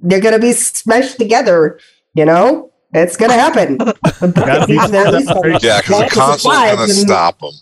[0.00, 1.78] they're going to be smashed together.
[2.14, 3.78] You know, it's going to happen.
[4.20, 6.92] The bucket be seats, they're at least like Yeah, because the console's going to and-
[6.92, 7.52] stop them.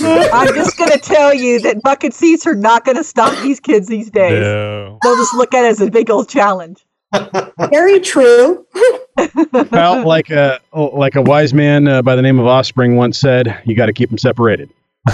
[0.00, 3.60] I'm just going to tell you that bucket seats are not going to stop these
[3.60, 4.40] kids these days.
[4.40, 4.98] No.
[5.02, 6.84] They'll just look at it as a big old challenge.
[7.70, 8.66] Very true.
[9.70, 13.60] well, like a like a wise man uh, by the name of Offspring once said,
[13.64, 14.70] "You got to keep them separated."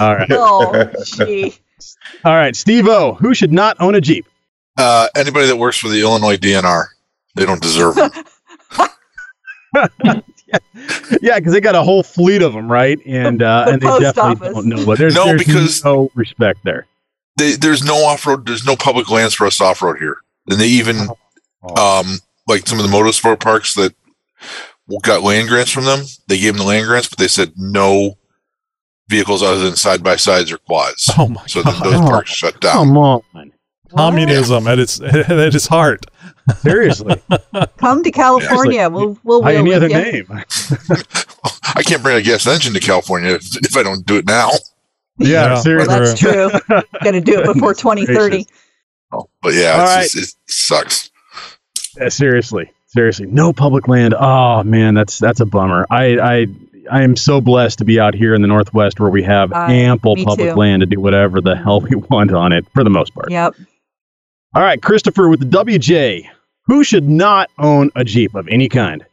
[0.00, 1.54] All right, Oh, gee.
[2.24, 3.14] all right, Steve O.
[3.14, 4.26] Who should not own a Jeep?
[4.78, 6.84] Uh, anybody that works for the Illinois DNR,
[7.34, 8.10] they don't deserve them.
[11.22, 12.98] yeah, because they got a whole fleet of them, right?
[13.06, 14.54] And uh, The and they definitely office.
[14.54, 14.98] don't know what.
[14.98, 16.86] There's, No, there's because- no respect there.
[17.36, 18.46] They, there's no off road.
[18.46, 20.18] There's no public lands for us to off road here.
[20.50, 21.08] And they even,
[21.76, 23.94] um, like some of the motorsport parks that
[25.02, 28.18] got land grants from them, they gave them the land grants, but they said no
[29.08, 31.10] vehicles other than side by sides or quads.
[31.18, 31.84] Oh my So then God.
[31.84, 32.72] those parks shut down.
[32.88, 33.22] Come on,
[33.96, 36.06] Communism at its at its heart.
[36.58, 37.20] seriously.
[37.78, 38.88] Come to California.
[38.88, 39.94] We'll we'll By any with other you.
[39.94, 40.26] name?
[41.74, 44.50] I can't bring a gas engine to California if, if I don't do it now.
[45.18, 45.46] Yeah, Yeah.
[45.54, 45.98] Well, seriously.
[45.98, 46.50] that's true.
[47.02, 48.46] Got to do it before 2030.
[49.10, 51.10] But yeah, All it's just, it sucks.
[51.98, 54.14] Yeah, seriously, seriously, no public land.
[54.18, 55.86] Oh man, that's that's a bummer.
[55.90, 56.46] I I
[56.90, 59.66] I am so blessed to be out here in the Northwest where we have Uh,
[59.68, 60.54] ample public too.
[60.56, 63.30] land to do whatever the hell we want on it for the most part.
[63.30, 63.54] Yep.
[64.54, 66.26] All right, Christopher with the WJ.
[66.66, 69.04] Who should not own a Jeep of any kind?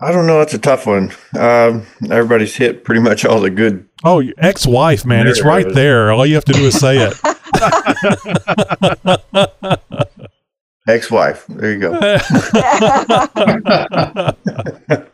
[0.00, 0.40] I don't know.
[0.42, 1.10] It's a tough one.
[1.38, 3.86] Um, everybody's hit pretty much all the good.
[4.04, 5.74] Oh, ex-wife, man, it's it right is.
[5.74, 6.12] there.
[6.12, 7.14] All you have to do is say it.
[10.88, 11.44] Ex-wife.
[11.48, 11.98] There you go.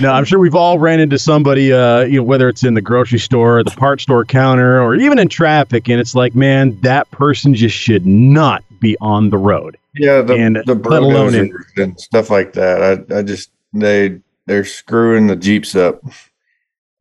[0.00, 2.80] No, I'm sure we've all ran into somebody, uh, you know, whether it's in the
[2.80, 7.10] grocery store, the part store counter, or even in traffic, and it's like, man, that
[7.10, 9.76] person just should not be on the road.
[9.96, 13.06] Yeah, the And the let alone in- and stuff like that.
[13.10, 16.00] I I just they they're screwing the jeeps up.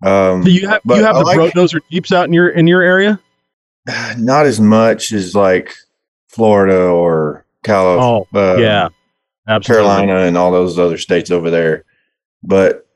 [0.02, 2.66] Um, Do you have you have I the like- Brodozer Jeeps out in your in
[2.66, 3.20] your area?
[4.18, 5.76] not as much as like
[6.28, 8.28] Florida or California.
[8.34, 8.90] Oh, uh, yeah,
[9.48, 9.86] absolutely.
[9.86, 11.86] Carolina and all those other states over there.
[12.44, 12.88] But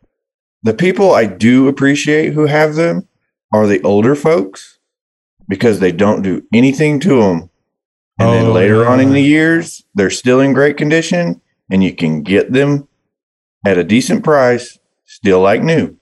[0.63, 3.07] the people I do appreciate who have them
[3.53, 4.79] are the older folks
[5.47, 7.49] because they don't do anything to them.
[8.19, 11.93] And then Oh, later on in the years, they're still in great condition and you
[11.95, 12.87] can get them
[13.65, 15.95] at a decent price, still like new.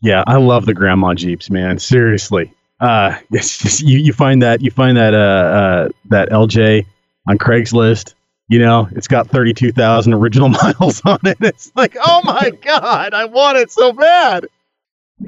[0.00, 1.78] Yeah, I love the grandma Jeeps, man.
[1.78, 2.52] Seriously.
[2.80, 6.86] Uh just you, you find that you find that uh, uh that LJ
[7.28, 8.14] on Craigslist,
[8.48, 11.38] you know, it's got 32,000 original miles on it.
[11.40, 14.46] It's like, "Oh my god, I want it so bad."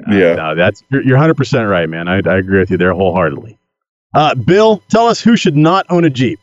[0.09, 0.35] Yeah.
[0.35, 2.07] No, that's you're, you're 100% right, man.
[2.07, 3.57] I, I agree with you there wholeheartedly.
[4.13, 6.39] Uh Bill, tell us who should not own a Jeep.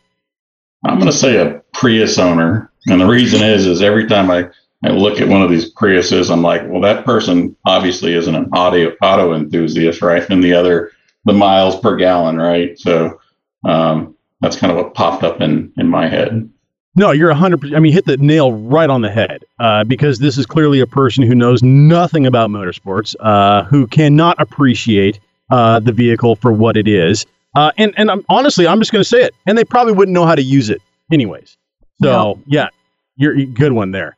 [0.84, 4.50] I'm going to say a Prius owner, and the reason is, is every time I,
[4.84, 8.50] I look at one of these Priuses, I'm like, well, that person obviously isn't an
[8.52, 10.28] auto auto enthusiast, right?
[10.28, 10.92] And the other,
[11.24, 12.78] the miles per gallon, right?
[12.78, 13.20] So
[13.64, 16.50] um, that's kind of what popped up in in my head.
[16.96, 17.74] No, you're 100%.
[17.74, 20.86] I mean, hit the nail right on the head uh, because this is clearly a
[20.86, 25.18] person who knows nothing about motorsports, uh, who cannot appreciate
[25.50, 27.26] uh, the vehicle for what it is.
[27.56, 29.34] Uh, and and I'm, honestly, I'm just going to say it.
[29.46, 30.80] And they probably wouldn't know how to use it
[31.12, 31.56] anyways.
[32.02, 32.68] So, yeah,
[33.16, 34.16] you're you're- good one there.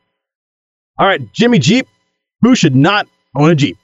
[0.99, 1.87] All right, Jimmy Jeep,
[2.41, 3.77] who should not own a Jeep?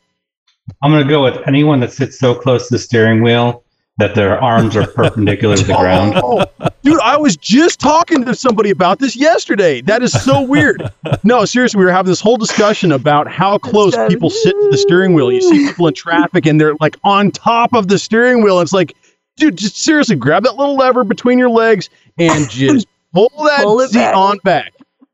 [0.82, 3.63] I'm going to go with anyone that sits so close to the steering wheel
[3.97, 6.13] that their arms are perpendicular to the ground.
[6.23, 6.45] Oh,
[6.84, 9.82] dude, I was just talking to somebody about this yesterday.
[9.82, 10.91] That is so weird.
[11.23, 14.78] No, seriously, we were having this whole discussion about how close people sit to the
[14.78, 15.32] steering wheel.
[15.32, 18.60] You see people in traffic and they're like on top of the steering wheel.
[18.62, 18.95] It's like,
[19.38, 23.80] dude, just seriously grab that little lever between your legs and just pull that Pull
[23.82, 24.15] it seat back.
[24.15, 24.72] on back.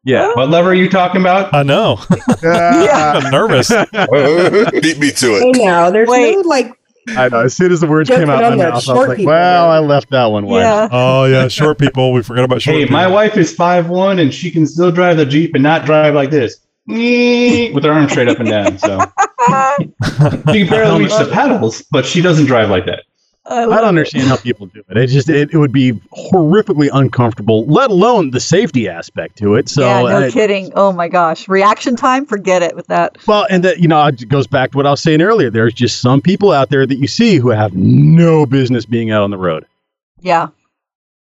[0.09, 0.33] Yeah.
[0.33, 1.53] What lever are you talking about?
[1.53, 1.99] I know.
[2.41, 3.13] Yeah.
[3.23, 3.67] I'm nervous.
[4.81, 5.57] Beat me to Hey it.
[5.57, 6.35] now, there's Wait.
[6.35, 6.73] no like
[7.09, 7.41] I know.
[7.41, 9.17] As soon as the words Jumping came out of on my mouth, I was like,
[9.17, 9.75] people well, there.
[9.77, 10.45] I left that one.
[10.45, 10.61] Wide.
[10.61, 10.87] Yeah.
[10.91, 12.13] Oh yeah, short people.
[12.13, 12.93] We forgot about short Hey, people.
[12.93, 16.13] my wife is five one and she can still drive the Jeep and not drive
[16.15, 16.57] like this.
[16.87, 18.77] With her arms straight up and down.
[18.79, 18.99] So
[19.77, 23.03] she can barely reach the pedals, but she doesn't drive like that.
[23.49, 23.87] I, I don't it.
[23.87, 24.97] understand how people do it.
[24.97, 25.93] It just it, it would be
[26.31, 29.67] horrifically uncomfortable, let alone the safety aspect to it.
[29.67, 30.71] So yeah, no uh, kidding.
[30.75, 31.47] Oh my gosh.
[31.47, 33.17] Reaction time, forget it with that.
[33.27, 35.49] well, and that you know it goes back to what I was saying earlier.
[35.49, 39.23] There's just some people out there that you see who have no business being out
[39.23, 39.65] on the road.
[40.21, 40.49] Yeah.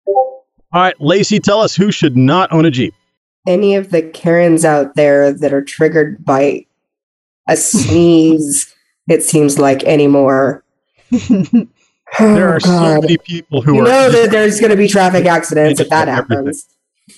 [0.07, 2.95] All right, Lacey, tell us who should not own a Jeep.
[3.47, 6.67] any of the Karens out there that are triggered by
[7.49, 8.73] a sneeze,
[9.09, 10.63] it seems like anymore.
[12.18, 13.85] Oh, There are so many people who you are.
[13.85, 16.37] know that there's going to be traffic accidents if that Everything.
[16.38, 16.66] happens.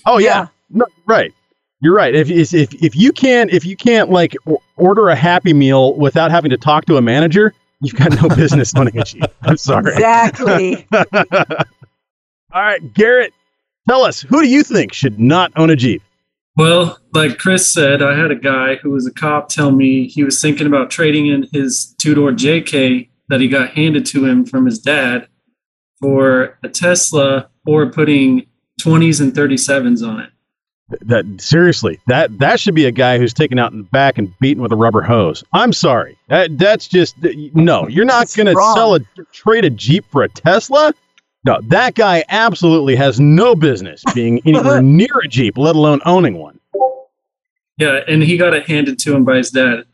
[0.07, 1.33] oh yeah, No, right.
[1.81, 2.14] You're right.
[2.14, 4.37] If, if if if you can't if you can't like
[4.76, 8.72] order a Happy Meal without having to talk to a manager, you've got no business
[8.76, 9.24] owning a Jeep.
[9.42, 9.92] I'm sorry.
[9.94, 10.87] Exactly.
[10.92, 13.33] All right, Garrett,
[13.88, 16.02] tell us who do you think should not own a Jeep?
[16.57, 20.22] Well, like Chris said, I had a guy who was a cop tell me he
[20.22, 24.45] was thinking about trading in his two door JK that he got handed to him
[24.45, 25.27] from his dad
[26.03, 28.45] for a Tesla or putting
[28.83, 30.29] 20s and 37s on it.
[31.01, 34.31] That seriously, that that should be a guy who's taken out in the back and
[34.38, 35.42] beaten with a rubber hose.
[35.55, 37.16] I'm sorry, that that's just
[37.55, 37.88] no.
[37.88, 39.01] You're not going to sell a
[39.33, 40.92] trade a Jeep for a Tesla.
[41.47, 46.37] No, that guy absolutely has no business being anywhere near a Jeep, let alone owning
[46.37, 46.61] one.
[47.79, 49.85] Yeah, and he got it handed to him by his dad.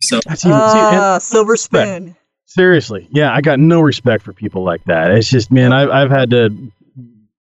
[0.00, 2.16] So That's even, see, and- Ah, silver spoon.
[2.54, 5.10] Seriously, yeah, I got no respect for people like that.
[5.12, 6.70] It's just, man, I've I've had to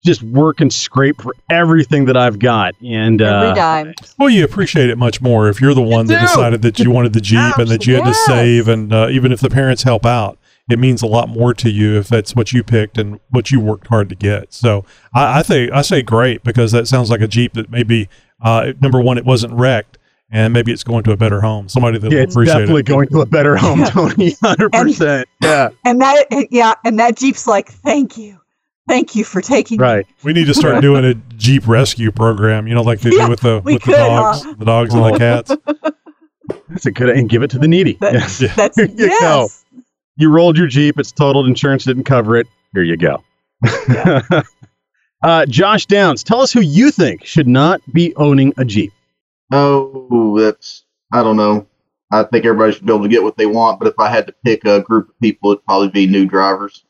[0.04, 3.94] just work and scrape for everything that I've got, and Every uh, dime.
[4.18, 6.26] Well, you appreciate it much more if you're the one that do.
[6.26, 9.32] decided that you wanted the Jeep and that you had to save, and uh, even
[9.32, 10.38] if the parents help out,
[10.70, 13.58] it means a lot more to you if that's what you picked and what you
[13.58, 14.52] worked hard to get.
[14.52, 18.08] So I, I think I say great because that sounds like a Jeep that maybe
[18.40, 19.98] uh, number one it wasn't wrecked,
[20.30, 21.68] and maybe it's going to a better home.
[21.68, 22.86] Somebody that yeah, will it's appreciate definitely it.
[22.86, 24.36] going to a better home, Tony.
[24.42, 25.28] Hundred percent.
[25.42, 28.38] Yeah, And that, yeah, and that Jeep's like, thank you.
[28.88, 30.06] Thank you for taking me." right.
[30.24, 32.66] We need to start doing a Jeep rescue program.
[32.66, 34.54] You know, like they Yeah, do with the with could, the dogs, huh?
[34.58, 35.56] the dogs and the cats.
[36.68, 37.92] That's a good, and give it to the needy.
[38.00, 38.38] That- Yes.
[38.56, 39.20] That's, Here you yes.
[39.20, 39.48] go.
[40.16, 40.98] You rolled your Jeep.
[40.98, 41.46] It's totaled.
[41.46, 42.46] Insurance didn't cover it.
[42.74, 43.22] Here you go.
[45.22, 48.92] uh, Josh Downs, tell us who you think should not be owning a Jeep.
[49.50, 51.66] Oh, that's I don't know.
[52.12, 54.26] I think everybody should be able to get what they want, but if I had
[54.26, 56.84] to pick a group of people, it'd probably be new drivers.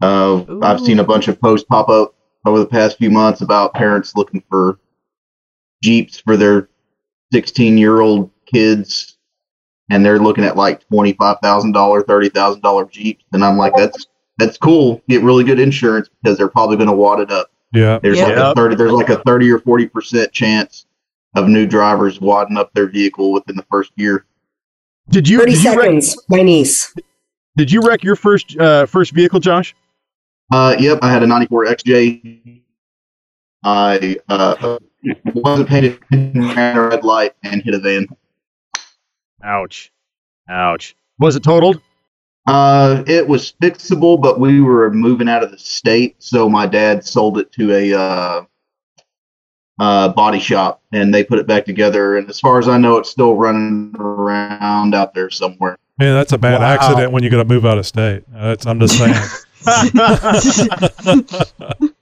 [0.00, 3.74] Uh, I've seen a bunch of posts pop up over the past few months about
[3.74, 4.78] parents looking for
[5.82, 6.68] Jeeps for their
[7.32, 9.16] 16 year old kids,
[9.90, 13.24] and they're looking at like $25,000, $30,000 Jeeps.
[13.32, 14.06] And I'm like, that's
[14.38, 15.02] that's cool.
[15.08, 17.50] Get really good insurance because they're probably going to wad it up.
[17.72, 17.98] Yeah.
[17.98, 18.50] There's like Yeah.
[18.50, 20.85] a 30 there's like a 30 or 40% chance
[21.36, 24.26] of new drivers wadding up their vehicle within the first year.
[25.10, 26.04] Did you 30 did you, wreck.
[26.28, 26.92] My niece.
[27.56, 29.76] did you wreck your first uh, first vehicle, Josh?
[30.52, 32.62] Uh, yep, I had a 94 XJ.
[33.64, 34.78] I uh,
[35.34, 38.08] wasn't paying attention, ran a red light, and hit a van.
[39.44, 39.92] Ouch.
[40.48, 40.96] Ouch.
[41.18, 41.80] Was it totaled?
[42.46, 47.04] Uh, it was fixable, but we were moving out of the state, so my dad
[47.04, 48.44] sold it to a uh,
[49.78, 52.16] uh, body shop, and they put it back together.
[52.16, 55.78] And as far as I know, it's still running around out there somewhere.
[55.98, 56.74] Man, that's a bad Wow.
[56.74, 58.24] accident when you got to move out of state.
[58.32, 59.14] That's, I'm just saying.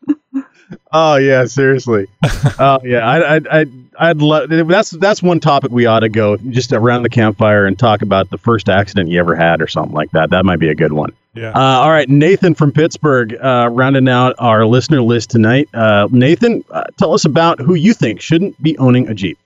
[0.97, 2.07] Oh yeah, seriously.
[2.57, 3.67] Oh yeah, I, I, I,
[3.99, 4.49] I'd love.
[4.49, 8.31] That's that's one topic we ought to go just around the campfire and talk about
[8.31, 10.31] the first accident you ever had or something like that.
[10.31, 11.11] That might be a good one.
[11.35, 11.51] yeah.
[11.51, 15.69] Uh, all right, Nathan from Pittsburgh, uh, rounding out our listener list tonight.
[15.75, 19.37] Uh, Nathan, uh, tell us about who you think shouldn't be owning a Jeep.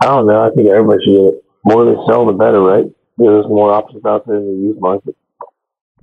[0.00, 0.42] I don't know.
[0.42, 1.44] I think everybody should get it.
[1.64, 2.84] More they sell, the better, right?
[3.18, 5.16] There's more options out there in the used market.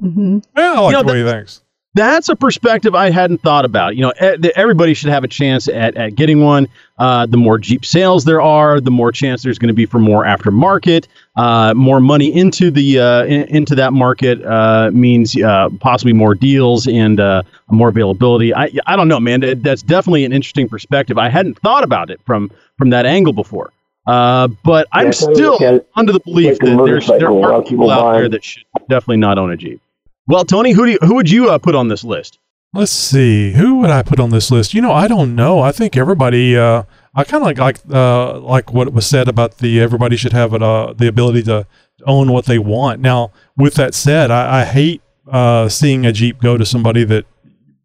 [0.01, 0.39] Mm-hmm.
[0.57, 1.61] yeah, I like You know, the way he thinks.
[1.95, 3.95] That's a perspective I hadn't thought about.
[3.95, 4.13] You know,
[4.55, 6.67] everybody should have a chance at, at getting one.
[6.99, 9.97] Uh, the more Jeep sales there are, the more chance there's going to be for
[9.97, 11.07] more aftermarket.
[11.35, 16.35] Uh, more money into the uh, in, into that market uh, means uh, possibly more
[16.35, 18.53] deals and uh, more availability.
[18.53, 19.39] I I don't know, man.
[19.61, 21.17] That's definitely an interesting perspective.
[21.17, 23.71] I hadn't thought about it from from that angle before.
[24.05, 27.07] Uh, but I'm Yeah, I kinda still look at it under the belief that there's,
[27.07, 27.37] there motorcycle.
[27.37, 29.81] A lot are people people out there that should definitely not own a Jeep.
[30.29, 32.37] Well, Tony, who do you, who would you uh, put on this list?
[32.71, 33.51] Let's see.
[33.53, 34.75] Who would I put on this list?
[34.75, 35.59] You know, I don't know.
[35.59, 36.55] I think everybody.
[36.55, 36.83] Uh,
[37.15, 40.53] I kind of like like uh, like what was said about the everybody should have
[40.53, 41.65] it, uh, the ability to
[42.05, 43.01] own what they want.
[43.01, 47.25] Now, with that said, I, I hate uh, seeing a Jeep go to somebody that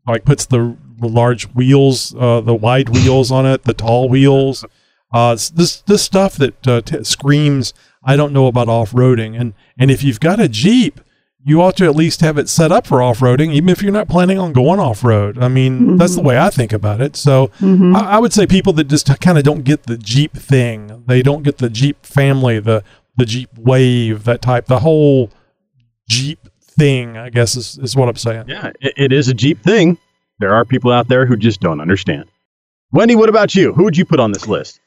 [0.06, 4.66] like puts the large wheels, uh, the wide wheels on it, the tall wheels.
[5.14, 7.72] Uh, this this stuff that t- screams.
[8.04, 11.00] I don't know about off roading, and and if you've got a Jeep,
[11.46, 13.92] you ought to at least have it set up for off roading, even if you're
[13.92, 15.36] not planning on going off road.
[15.38, 17.16] I mean, that's the way I think about it.
[17.16, 17.94] So Mhm.
[17.94, 21.20] I, I would say people that just kind of don't get the Jeep thing, they
[21.22, 22.82] don't get the Jeep family, the
[23.16, 25.30] the Jeep wave, that type, the whole
[26.08, 27.16] Jeep thing.
[27.16, 28.44] I guess is, is what I'm saying.
[28.48, 29.98] Yeah, it, it is a Jeep thing.
[30.40, 32.24] There are people out there who just don't understand.
[32.90, 33.72] Wendy, what about you?
[33.72, 34.80] Who would you put on this list?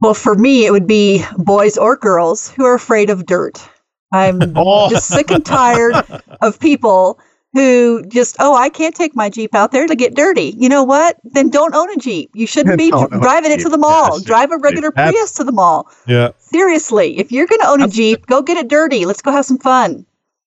[0.00, 3.66] Well, for me, it would be boys or girls who are afraid of dirt.
[4.14, 4.88] I'm Oh.
[4.90, 5.94] just sick and tired
[6.40, 7.18] of people
[7.52, 10.54] who just, oh, I can't take my Jeep out there to get dirty.
[10.58, 11.18] You know what?
[11.24, 12.30] Then don't own a Jeep.
[12.34, 14.14] You shouldn't be Don't own a driving it to the mall.
[14.16, 15.88] Yes, Drive a regular Prius to the mall.
[16.06, 16.30] Yeah.
[16.38, 19.04] Seriously, if you're going to own a Jeep, go get it dirty.
[19.04, 20.04] Let's go have some fun.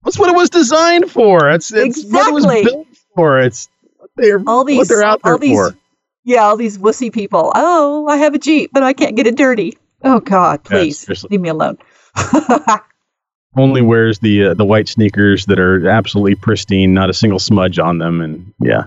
[0.03, 1.49] That's what it was designed for.
[1.49, 2.63] It's, it's what it was Exactly.
[2.71, 3.39] built for.
[3.39, 5.75] It's what they're, All these, what they're out there these, for.
[6.25, 7.51] yeah, all these wussy people.
[7.55, 9.77] Oh, I have a Jeep, but I can't get it dirty.
[10.03, 11.29] Oh God, please seriously.
[11.31, 11.77] leave me alone.
[13.59, 17.77] Only wears the uh, the white sneakers that are absolutely pristine, not a single smudge
[17.77, 18.83] on them, and yeah,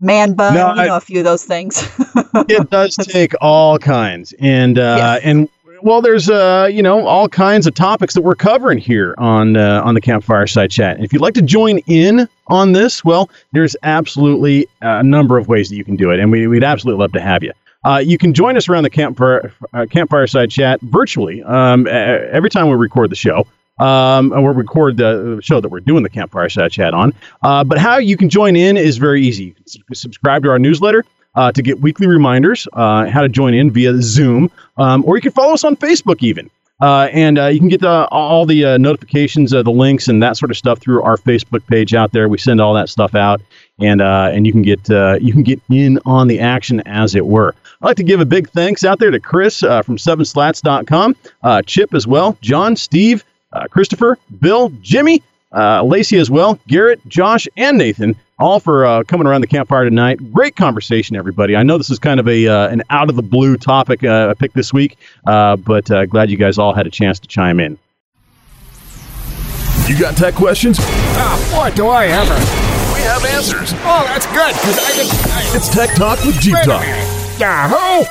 [0.00, 1.88] Man bun, No, you I- know, a few of those things.
[2.48, 5.48] it does take all kinds and uh and
[5.82, 9.82] well there's uh you know all kinds of topics that we're covering here on uh,
[9.84, 10.96] on the campfire side chat.
[10.96, 15.48] And if you'd like to join in on this well there's absolutely a number of
[15.48, 17.52] ways that you can do it and we, we'd absolutely love to have you.
[17.84, 22.50] Uh, you can join us around the campfire uh, campfire side chat virtually um, every
[22.50, 23.44] time we record the show
[23.78, 27.12] um, and we'll record the show that we're doing the campfire side chat on.
[27.42, 29.44] Uh, but how you can join in is very easy.
[29.44, 31.04] You can s- subscribe to our newsletter
[31.34, 35.22] uh, to get weekly reminders uh, how to join in via Zoom, um, or you
[35.22, 36.50] can follow us on Facebook even.
[36.80, 40.22] Uh, and uh, you can get the, all the uh, notifications, uh, the links, and
[40.22, 42.28] that sort of stuff through our Facebook page out there.
[42.28, 43.40] We send all that stuff out,
[43.80, 47.16] and uh, and you can get uh, you can get in on the action as
[47.16, 47.52] it were.
[47.82, 51.16] I'd like to give a big thanks out there to Chris from SevenSlats.com,
[51.66, 55.22] Chip as well, John, Steve, uh, Christopher, Bill, Jimmy,
[55.52, 59.84] uh, Lacey as well, Garrett, Josh, and Nathan, all for uh, coming around the campfire
[59.84, 60.32] tonight.
[60.32, 61.56] Great conversation, everybody.
[61.56, 64.28] I know this is kind of a uh, an out of the blue topic uh,
[64.30, 67.28] I picked this week, uh, but uh, glad you guys all had a chance to
[67.28, 67.78] chime in.
[69.88, 70.76] You got tech questions?
[70.80, 72.34] Ah, boy, do I ever.
[72.94, 73.72] We have answers.
[73.84, 75.56] Oh, that's good, because I can.
[75.56, 76.84] It's Tech Talk with Jeep Talk.
[77.40, 78.04] Yahoo!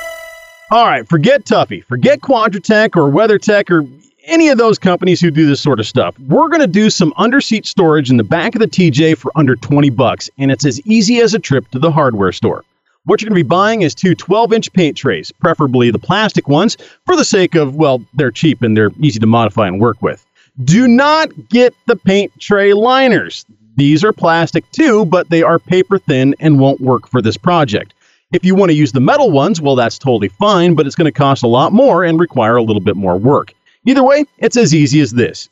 [0.72, 3.84] All right, forget Tuffy, forget Quadratec or WeatherTech or
[4.28, 6.18] any of those companies who do this sort of stuff.
[6.20, 9.56] We're going to do some underseat storage in the back of the TJ for under
[9.56, 12.64] 20 bucks, and it's as easy as a trip to the hardware store.
[13.04, 16.46] What you're going to be buying is two 12 inch paint trays, preferably the plastic
[16.46, 16.76] ones,
[17.06, 20.24] for the sake of, well, they're cheap and they're easy to modify and work with.
[20.62, 23.46] Do not get the paint tray liners.
[23.76, 27.94] These are plastic too, but they are paper thin and won't work for this project.
[28.32, 31.06] If you want to use the metal ones, well, that's totally fine, but it's going
[31.06, 33.54] to cost a lot more and require a little bit more work.
[33.86, 35.48] Either way, it's as easy as this.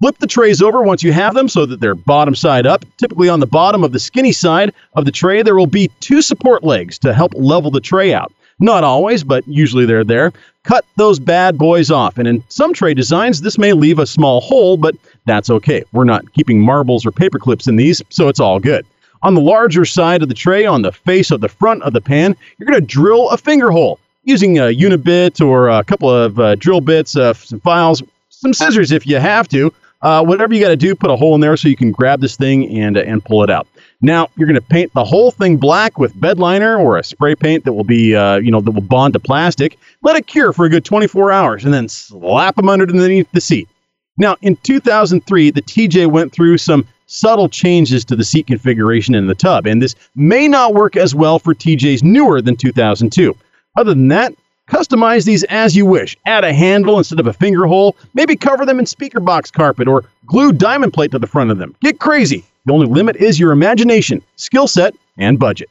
[0.00, 2.84] Flip the trays over once you have them so that they're bottom side up.
[2.96, 6.22] Typically, on the bottom of the skinny side of the tray, there will be two
[6.22, 8.32] support legs to help level the tray out.
[8.60, 10.32] Not always, but usually they're there.
[10.64, 12.18] Cut those bad boys off.
[12.18, 14.94] And in some tray designs, this may leave a small hole, but
[15.26, 15.82] that's okay.
[15.92, 18.86] We're not keeping marbles or paper clips in these, so it's all good.
[19.22, 22.00] On the larger side of the tray, on the face of the front of the
[22.00, 26.38] pan, you're going to drill a finger hole using a unibit or a couple of
[26.38, 29.72] uh, drill bits, uh, some files, some scissors if you have to.
[30.02, 32.20] Uh, whatever you got to do, put a hole in there so you can grab
[32.20, 33.66] this thing and uh, and pull it out.
[34.00, 37.34] Now you're going to paint the whole thing black with bed liner or a spray
[37.34, 39.78] paint that will be uh, you know that will bond to plastic.
[40.02, 43.68] Let it cure for a good 24 hours, and then slap them underneath the seat.
[44.16, 49.26] Now in 2003, the TJ went through some subtle changes to the seat configuration in
[49.26, 53.36] the tub, and this may not work as well for TJs newer than 2002.
[53.76, 54.34] Other than that,
[54.68, 56.16] customize these as you wish.
[56.26, 57.96] Add a handle instead of a finger hole.
[58.14, 61.58] Maybe cover them in speaker box carpet or glue diamond plate to the front of
[61.58, 61.74] them.
[61.80, 62.44] Get crazy.
[62.66, 65.68] The only limit is your imagination, skill set, and budget.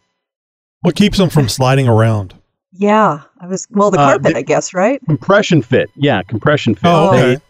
[0.81, 2.33] What keeps them from sliding around?
[2.71, 5.01] yeah, I was well, the Uh, carpet, the- I guess, right?
[5.07, 5.89] Compression fit.
[5.95, 6.87] Yeah, compression fit.
[6.87, 7.35] Oh, okay.
[7.35, 7.41] They-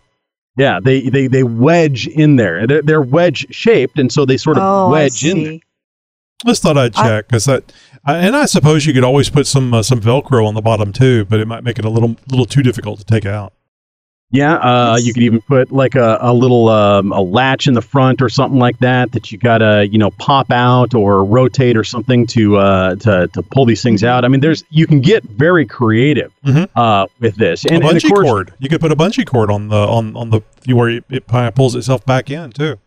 [0.57, 2.65] yeah, they, they they wedge in there.
[2.67, 5.59] They're, they're wedge shaped, and so they sort of Oh, I wedge in there.
[6.41, 6.49] See.
[6.49, 7.71] Just thought I'd check because that,
[8.05, 10.93] I, and I suppose you could always put some uh, some Velcro on the bottom
[10.93, 13.53] too, but it might make it a little little too difficult to take out.
[14.31, 17.81] Yeah, uh, you could even put like a, a little um, a latch in the
[17.81, 21.83] front or something like that that you gotta you know pop out or rotate or
[21.83, 24.25] something to uh, to to pull these things out.
[24.25, 26.31] I mean, there's you can get very creative
[26.75, 28.53] uh, with this, and, a and of course, cord.
[28.59, 31.25] You could put a bungee cord on the on on the you where it, it
[31.55, 32.77] pulls itself back in too.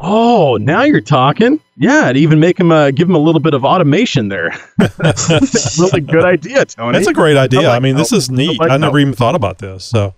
[0.00, 1.60] Oh, now you're talking.
[1.76, 4.54] Yeah, to even make them uh, give them a little bit of automation there.
[4.78, 5.40] That's a
[5.82, 6.92] really good idea, Tony.
[6.92, 7.62] That's a great idea.
[7.62, 8.60] I, like mean, this is neat.
[8.60, 9.00] like I never help.
[9.00, 9.84] even thought about this.
[9.84, 10.14] So,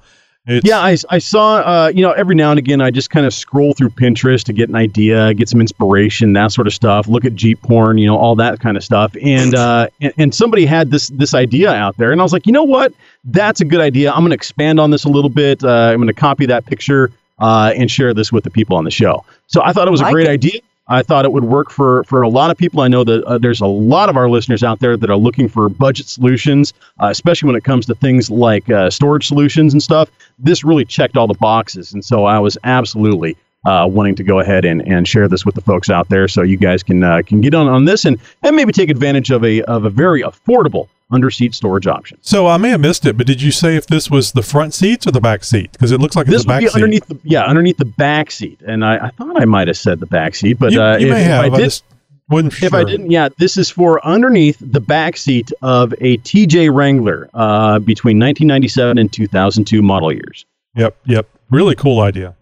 [0.47, 3.25] it's, yeah, I, I saw, uh, you know, every now and again, I just kind
[3.25, 7.09] of scroll through Pinterest to get an idea, get some inspiration, that sort of stuff.
[7.09, 9.17] Look at Jeep porn, you know, all that kind of stuff.
[9.23, 12.47] And uh, and, and somebody had this this idea out there, and I was like,
[12.47, 12.93] you know what?
[13.25, 14.13] That's a good idea.
[14.13, 15.65] I'm going to expand on this a little bit.
[15.65, 18.85] Uh, I'm going to copy that picture uh, and share this with the people on
[18.85, 19.25] the show.
[19.47, 20.31] So I thought it was a Like great it.
[20.31, 20.61] idea.
[20.87, 22.83] I thought it would work for for a lot of people.
[22.83, 25.49] I know that uh, there's a lot of our listeners out there that are looking
[25.49, 29.83] for budget solutions, uh, especially when it comes to things like uh, storage solutions and
[29.83, 30.11] stuff.
[30.39, 34.41] This really checked all the boxes, and so I was absolutely uh, wanting to go
[34.41, 37.23] ahead and, and share this with the folks out there, so you guys can uh,
[37.25, 40.23] can get on on this and and maybe take advantage of a of a very
[40.23, 42.19] affordable underseat storage option.
[42.23, 44.75] So I may have missed it, but did you say if this was the front
[44.75, 45.73] seats or the back seat?
[45.73, 46.75] Because it looks like This it's the would back be seat.
[46.75, 50.01] underneath the yeah underneath the back seat, and I, I thought I might have said
[50.01, 51.45] the back seat, but you, uh, you if, may if have.
[51.45, 51.85] I I, did, just
[52.29, 56.75] wasn't If I didn't, yeah, this is for underneath the back seat of a TJ
[56.75, 60.47] Wrangler uh, between 1997 and 2002 model years.
[60.75, 61.29] Yep, yep.
[61.51, 62.35] Really cool idea.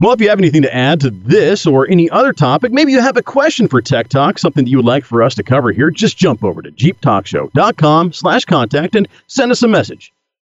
[0.00, 3.00] Well, if you have anything to add to this or any other topic, maybe you
[3.00, 5.70] have a question for Tech Talk, something that you would like for us to cover
[5.70, 10.12] here, just jump over to jeeptalkshow.com slash contact and send us a message.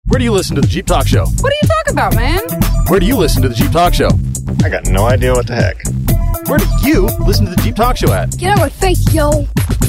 [0.08, 1.24] Where do you listen to the Jeep Talk Show?
[1.24, 2.40] What are you talking about, man?
[2.88, 4.10] Where do you listen to the Jeep Talk Show?
[4.62, 5.76] I got no idea what the heck.
[6.46, 8.36] Where do you listen to the Jeep Talk Show at?
[8.36, 9.46] Get out of my face, yo.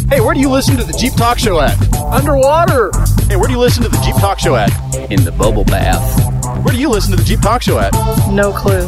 [0.10, 1.78] Hey, where do you listen to the Jeep Talk Show at?
[1.97, 2.91] Underwater.
[3.28, 4.70] Hey, where do you listen to the Jeep Talk Show at?
[5.12, 6.20] In the bubble bath.
[6.64, 7.91] Where do you listen to the Jeep Talk Show at?
[8.32, 8.88] No clue.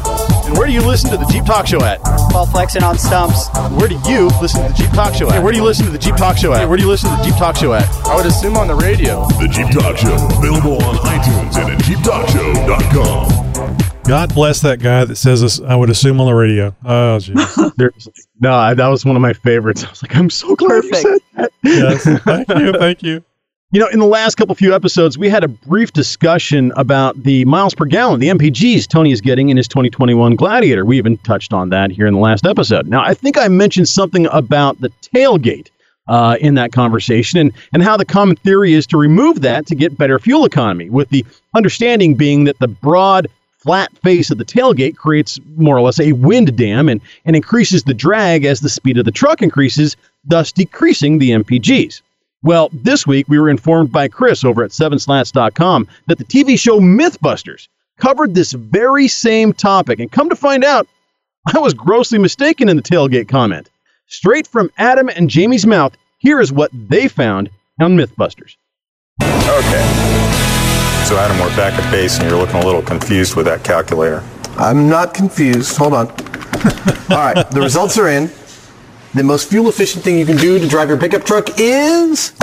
[0.53, 1.99] And where do you listen to the Jeep Talk Show at?
[2.31, 3.47] While flexing on stumps.
[3.79, 5.33] Where do you listen to the Jeep Talk Show at?
[5.33, 6.59] Hey, where do you listen to the Jeep Talk Show at?
[6.59, 7.89] Hey, where do you listen to the Jeep Talk Show at?
[8.05, 9.25] I would assume on the radio.
[9.41, 14.03] The Jeep Talk Show, available on iTunes and at JeepTalkShow.com.
[14.03, 15.59] God bless that guy that says this.
[15.59, 16.75] I would assume on the radio.
[16.85, 18.09] Oh, jeez.
[18.39, 19.83] No, I- that was one of my favorites.
[19.83, 21.51] I was like, I'm so glad you said that.
[21.63, 22.03] yes.
[22.23, 22.73] Thank you.
[22.73, 23.23] Thank you.
[23.73, 27.43] You know, in the last couple few episodes, we had a brief discussion about the
[27.45, 30.85] miles per gallon, the MPGs Tony is getting in his 2021 Gladiator.
[30.85, 32.85] We even touched on that here in the last episode.
[32.85, 35.69] Now, I think I mentioned something about the tailgate
[36.07, 39.73] uh, in that conversation and, and how the common theory is to remove that to
[39.73, 44.45] get better fuel economy, with the understanding being that the broad, flat face of the
[44.45, 48.69] tailgate creates more or less a wind dam and, and increases the drag as the
[48.69, 52.03] speed of the truck increases, thus decreasing the MPGs.
[52.43, 56.81] Well, this week we were informed by Chris over at 7slats.com that the TV show
[56.81, 59.99] Mythbusters covered this very same topic.
[59.99, 60.85] And come to find out,
[61.53, 63.69] I was grossly mistaken in the tailgate comment.
[64.07, 68.57] Straight from Adam and Jamie's mouth, here is what they found on Mythbusters.
[69.21, 69.83] Okay.
[71.05, 74.23] So, Adam, we're back at base, and you're looking a little confused with that calculator.
[74.57, 75.77] I'm not confused.
[75.77, 76.07] Hold on.
[77.09, 78.29] All right, the results are in.
[79.13, 82.33] The most fuel efficient thing you can do to drive your pickup truck is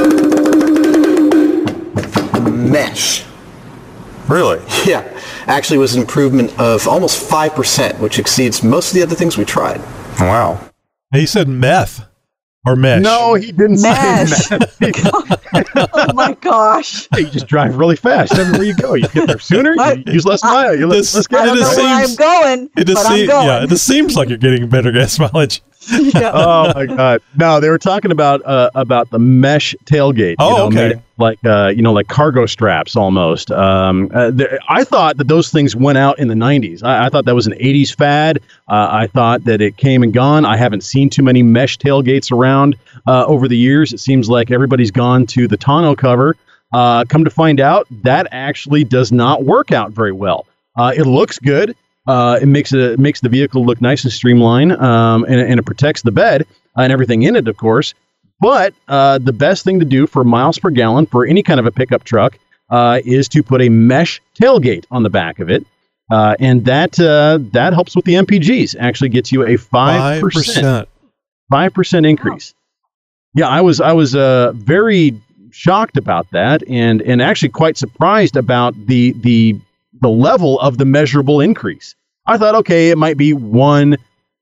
[2.51, 3.25] mesh.
[4.29, 4.61] Really?
[4.87, 5.07] Yeah.
[5.47, 9.37] Actually, it was an improvement of almost 5%, which exceeds most of the other things
[9.37, 9.79] we tried.
[10.21, 10.61] Wow.
[11.13, 12.07] He said meth
[12.65, 13.03] or mesh.
[13.03, 14.31] No, he didn't Mesh.
[14.31, 15.89] say that.
[15.93, 17.09] oh my gosh.
[17.17, 18.39] you just drive really fast.
[18.39, 21.27] Everywhere you go, you get there sooner, you use less uh, mile, you This- less
[21.27, 21.41] it gas.
[21.41, 23.47] I don't know just where I'm going, It just but I'm seems, going.
[23.47, 25.63] yeah, it just seems like you're getting better gas mileage.
[25.93, 27.23] oh my god!
[27.37, 30.37] No, they were talking about uh, about the mesh tailgate.
[30.39, 30.89] Oh, you know, okay.
[30.95, 33.51] made like uh, you know, like cargo straps almost.
[33.51, 36.83] Um, uh, th- I thought that those things went out in the '90s.
[36.83, 38.41] I, I thought that was an '80s fad.
[38.69, 40.45] Uh, I thought that it came and gone.
[40.45, 42.77] I haven't seen too many mesh tailgates around
[43.07, 43.95] uh, over the years.
[43.95, 46.37] It seems like everybody's gone to the tonneau cover.
[46.73, 50.47] Uh, come to find out, that actually does not work out very well.
[50.77, 51.75] Uh, it looks good.
[52.07, 55.65] Uh, it makes it, makes the vehicle look nice and streamlined, um, and, and it
[55.65, 56.47] protects the bed
[56.77, 57.95] and everything in it, of course.
[58.41, 61.67] But uh, the best thing to do for miles per gallon for any kind of
[61.67, 62.39] a pickup truck
[62.71, 65.67] uh, is to put a mesh tailgate on the back of it,
[66.11, 68.77] uh, and that uh, that helps with the MPGs.
[68.79, 70.87] Actually, gets you a five percent 5%.
[71.51, 72.55] five percent increase.
[73.35, 75.21] Yeah, I was I was uh, very
[75.51, 79.61] shocked about that, and and actually quite surprised about the the
[80.01, 81.95] the level of the measurable increase.
[82.27, 83.97] I thought, okay, it might be one,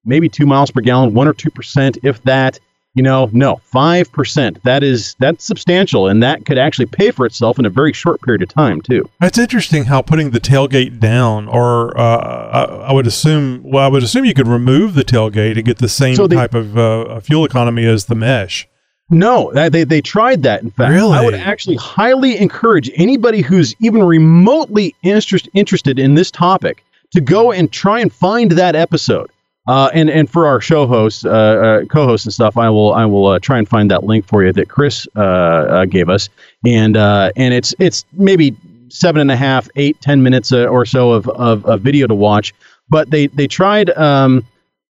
[0.04, 2.58] maybe two miles per gallon, one or two percent, if that.
[2.94, 4.58] You know, no, five percent.
[4.64, 8.20] That is that's substantial, and that could actually pay for itself in a very short
[8.22, 9.08] period of time too.
[9.22, 13.88] It's interesting how putting the tailgate down, or uh, I, I would assume, well, I
[13.88, 16.76] would assume you could remove the tailgate and get the same So they- type of
[16.76, 18.66] uh, fuel economy as the mesh.
[19.10, 20.62] No, they, they tried that.
[20.62, 21.16] In fact, Really?
[21.16, 27.20] I would actually highly encourage anybody who's even remotely interest, interested in this topic to
[27.20, 29.30] go and try and find that episode.
[29.66, 33.04] Uh, and and for our show hosts, uh, uh, co-hosts and stuff, I will I
[33.04, 36.30] will uh, try and find that link for you that Chris uh, uh, gave us,
[36.64, 38.56] and uh, and it's it's maybe
[38.88, 42.14] seven and a half, eight, ten minutes uh, or so of, of, of video to
[42.14, 42.54] watch.
[42.88, 44.42] But they they tried um,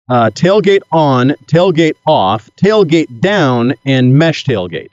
[0.09, 4.89] uh, tailgate on, tailgate off, tailgate down, and mesh tailgate.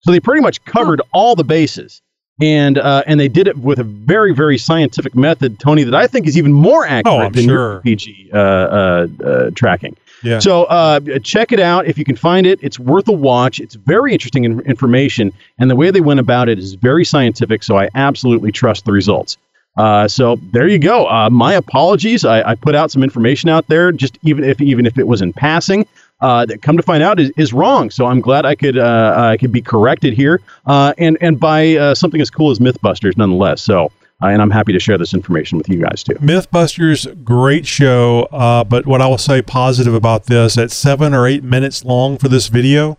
[0.00, 2.00] So they pretty much covered all the bases,
[2.40, 6.06] and uh, and they did it with a very very scientific method, Tony, that I
[6.06, 7.72] think is even more accurate Oh, than sure.
[7.72, 9.96] your PG uh, uh, uh, tracking.
[10.24, 10.40] Yeah.
[10.40, 12.58] So uh, check it out if you can find it.
[12.62, 13.60] It's worth a watch.
[13.60, 17.62] It's very interesting in- information, and the way they went about it is very scientific.
[17.62, 19.36] So I absolutely trust the results.
[19.78, 21.08] Uh, so there you go.
[21.08, 22.24] Uh, my apologies.
[22.24, 25.22] I, I put out some information out there, just even if even if it was
[25.22, 25.86] in passing.
[26.20, 27.90] Uh, that come to find out is, is wrong.
[27.90, 31.76] So I'm glad I could uh, I could be corrected here, uh, and and by
[31.76, 33.62] uh, something as cool as MythBusters, nonetheless.
[33.62, 36.14] So and I'm happy to share this information with you guys too.
[36.14, 38.26] Mythbusters, great show.
[38.68, 42.26] But what I will say positive about this, at seven or eight minutes long for
[42.28, 42.98] this video,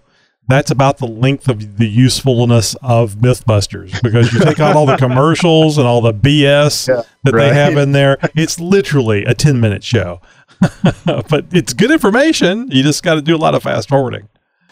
[0.49, 4.97] that's about the length of the usefulness of MythBusters because you take out all the
[4.97, 7.49] commercials and all the BS Yeah, that right.
[7.49, 8.17] they have in there.
[8.35, 10.19] It's literally a 10 minute show,
[11.05, 12.69] but it's good information.
[12.71, 14.27] You just got to do a lot of fast forwarding.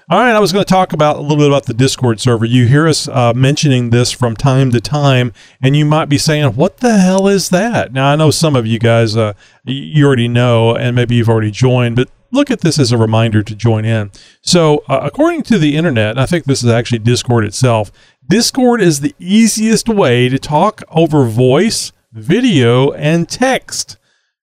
[0.09, 2.45] All right, I was going to talk about a little bit about the Discord server.
[2.45, 6.53] You hear us uh, mentioning this from time to time, and you might be saying,
[6.55, 9.33] "What the hell is that?" Now, I know some of you guys, uh,
[9.65, 13.43] you already know, and maybe you've already joined, but look at this as a reminder
[13.43, 14.11] to join in.
[14.41, 17.91] So, uh, according to the internet, I think this is actually Discord itself.
[18.29, 23.97] Discord is the easiest way to talk over voice, video, and text.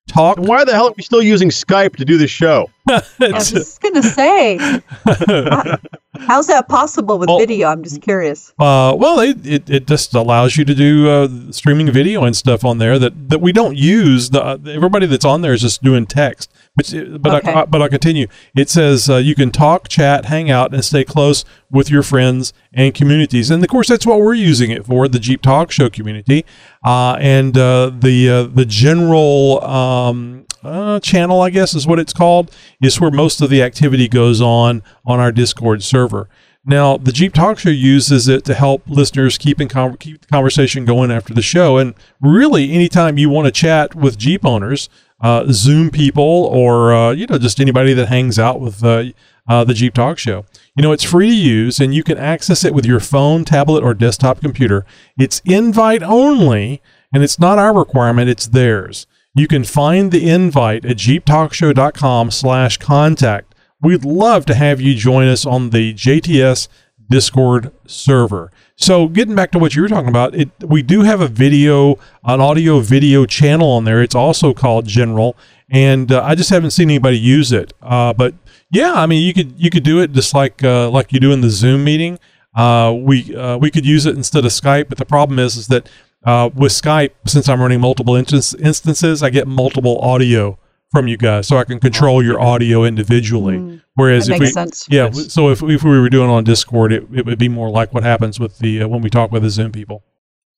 [0.06, 0.36] Talk.
[0.36, 2.68] Why the hell are we still using Skype to do the show?
[2.90, 4.58] I was just gonna say,
[5.04, 5.78] how-
[6.18, 7.68] how's that possible with video?
[7.68, 8.52] I'm just curious.
[8.58, 12.66] Uh, well, it, it, it just allows you to do uh, streaming video and stuff
[12.66, 14.28] on there that, that we don't use.
[14.28, 16.52] The, uh, everybody that's on there is just doing text.
[16.76, 17.52] But but Okay.
[17.52, 18.26] I, but I'll continue.
[18.56, 22.52] It says uh, you can talk, chat, hang out, and stay close with your friends
[22.72, 23.48] and communities.
[23.50, 26.44] And of course, that's what we're using it for the Jeep Talk Show community
[26.84, 32.12] uh, and uh, the uh, the general um, uh, channel, I guess is what it's
[32.12, 32.50] called,
[32.82, 36.28] is where most of the activity goes on on our Discord server.
[36.66, 40.26] Now, the Jeep Talk Show uses it to help listeners keep in con- keep the
[40.26, 41.76] conversation going after the show.
[41.76, 44.88] And really, anytime you want to chat with Jeep owners,
[45.20, 49.04] uh, Zoom people, or uh, you know just anybody that hangs out with uh,
[49.48, 50.44] uh, the Jeep Talk Show,
[50.76, 53.82] you know it's free to use, and you can access it with your phone, tablet,
[53.82, 54.84] or desktop computer.
[55.18, 59.06] It's invite only, and it's not our requirement; it's theirs.
[59.34, 63.54] You can find the invite at jeeptalkshow.com slash contact.
[63.80, 66.68] We'd love to have you join us on the JTS
[67.08, 68.50] Discord server.
[68.76, 71.98] So getting back to what you were talking about, it we do have a video,
[72.24, 74.02] an audio video channel on there.
[74.02, 75.36] It's also called General,
[75.70, 77.72] and uh, I just haven't seen anybody use it.
[77.82, 78.34] Uh, but
[78.70, 81.32] yeah, I mean, you could you could do it just like uh, like you do
[81.32, 82.18] in the Zoom meeting.
[82.54, 85.68] Uh, we uh, we could use it instead of Skype, but the problem is is
[85.68, 85.88] that
[86.24, 90.58] uh, with Skype, since I'm running multiple instance, instances, I get multiple audio
[90.94, 93.82] from you guys, so I can control your audio individually.
[93.94, 94.86] Whereas That if makes we, sense.
[94.88, 97.68] yeah, so if, if we were doing it on Discord, it, it would be more
[97.68, 100.04] like what happens with the uh, when we talk with the Zoom people.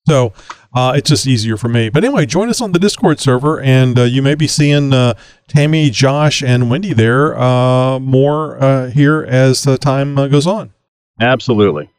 [0.07, 0.31] So
[0.73, 1.89] uh, it's just easier for me.
[1.89, 5.15] But anyway, join us on the Discord server, and uh, you may be seeing uh,
[5.49, 10.71] Tammy, Josh, and Wendy there uh, more uh, here as the time uh, goes on.
[11.19, 11.89] Absolutely.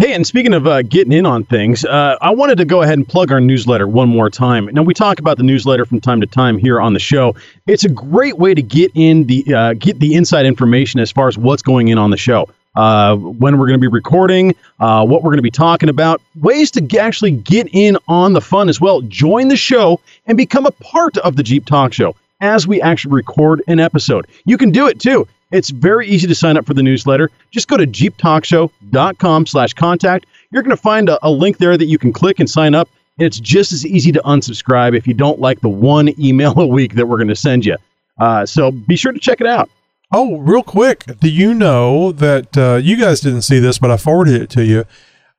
[0.00, 2.98] Hey, and speaking of uh, getting in on things, uh, I wanted to go ahead
[2.98, 4.66] and plug our newsletter one more time.
[4.66, 7.34] Now we talk about the newsletter from time to time here on the show.
[7.66, 11.26] It's a great way to get in the uh, get the inside information as far
[11.26, 15.04] as what's going in on the show, uh, when we're going to be recording, uh,
[15.04, 18.40] what we're going to be talking about, ways to g- actually get in on the
[18.40, 19.00] fun as well.
[19.00, 23.14] Join the show and become a part of the Jeep Talk Show as we actually
[23.14, 24.28] record an episode.
[24.44, 25.26] You can do it too.
[25.50, 27.30] It's very easy to sign up for the newsletter.
[27.50, 30.26] Just go to jeeptalkshow.com slash contact.
[30.50, 32.88] You're going to find a, a link there that you can click and sign up.
[33.18, 36.66] And it's just as easy to unsubscribe if you don't like the one email a
[36.66, 37.76] week that we're going to send you.
[38.18, 39.70] Uh, so be sure to check it out.
[40.12, 43.98] Oh, real quick, do you know that uh, you guys didn't see this, but I
[43.98, 44.84] forwarded it to you?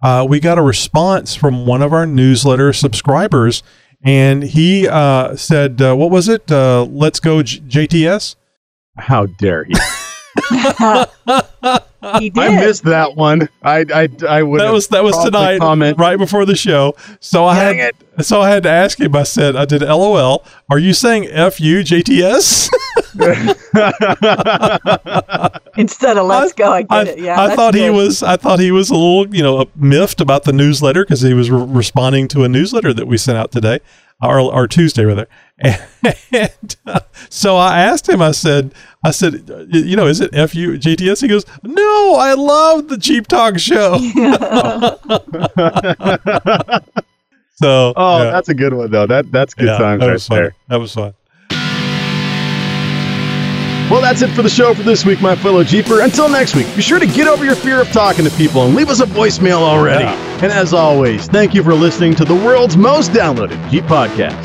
[0.02, 3.64] Uh, we got a response from one of our newsletter subscribers,
[4.04, 6.52] and he uh, said, uh, "What was it?
[6.52, 8.36] Uh, Let's go J- JTS."
[8.96, 9.74] How dare he?
[10.50, 13.50] He I missed that one.
[13.62, 14.62] I I, I would.
[14.62, 15.98] that was that was tonight, Comment.
[16.00, 16.96] right before the show.
[17.20, 19.16] So I Dang had so I had to ask him.
[19.16, 20.44] I said, "I did LOL.
[20.70, 22.70] Are you saying F U JTS?"
[25.78, 27.20] Instead of let's go, I get I, it.
[27.20, 28.24] Yeah, I that's thought he was.
[28.24, 31.52] I thought he was a little, you know, miffed about the newsletter because he was
[31.52, 33.80] re- responding to a newsletter that we sent out today,
[34.22, 35.28] or, or Tuesday rather.
[35.62, 37.00] And uh,
[37.30, 38.22] so I asked him.
[38.22, 41.22] I said, I said, uh, you know, is it fu GTS?
[41.22, 43.98] He goes, no, I love the Jeep Talk show.
[47.56, 48.32] so, Oh, yeah.
[48.32, 49.06] that's a good one though.
[49.08, 50.38] That that's good Yeah, times that right was fun.
[50.38, 50.56] there.
[50.70, 51.14] That was fun.
[53.92, 56.02] Well, that's it for the show for this week, my fellow Jeeper.
[56.02, 58.76] Until next week, be sure to get over your fear of talking to people and
[58.76, 60.04] leave us a voicemail already.
[60.06, 64.38] And as always, thank you for listening to the world's most downloaded Jeep podcast.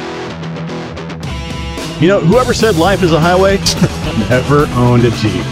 [2.00, 3.56] You know, whoever said life is a highway
[4.28, 5.44] never owned a Jeep.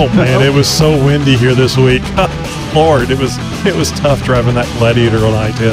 [0.00, 2.02] Oh man, it was so windy here this week.
[2.74, 3.36] Lord, it was
[3.66, 5.72] it was tough driving that Gladiator on I-10.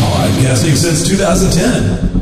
[0.00, 2.21] Podcasting since 2010.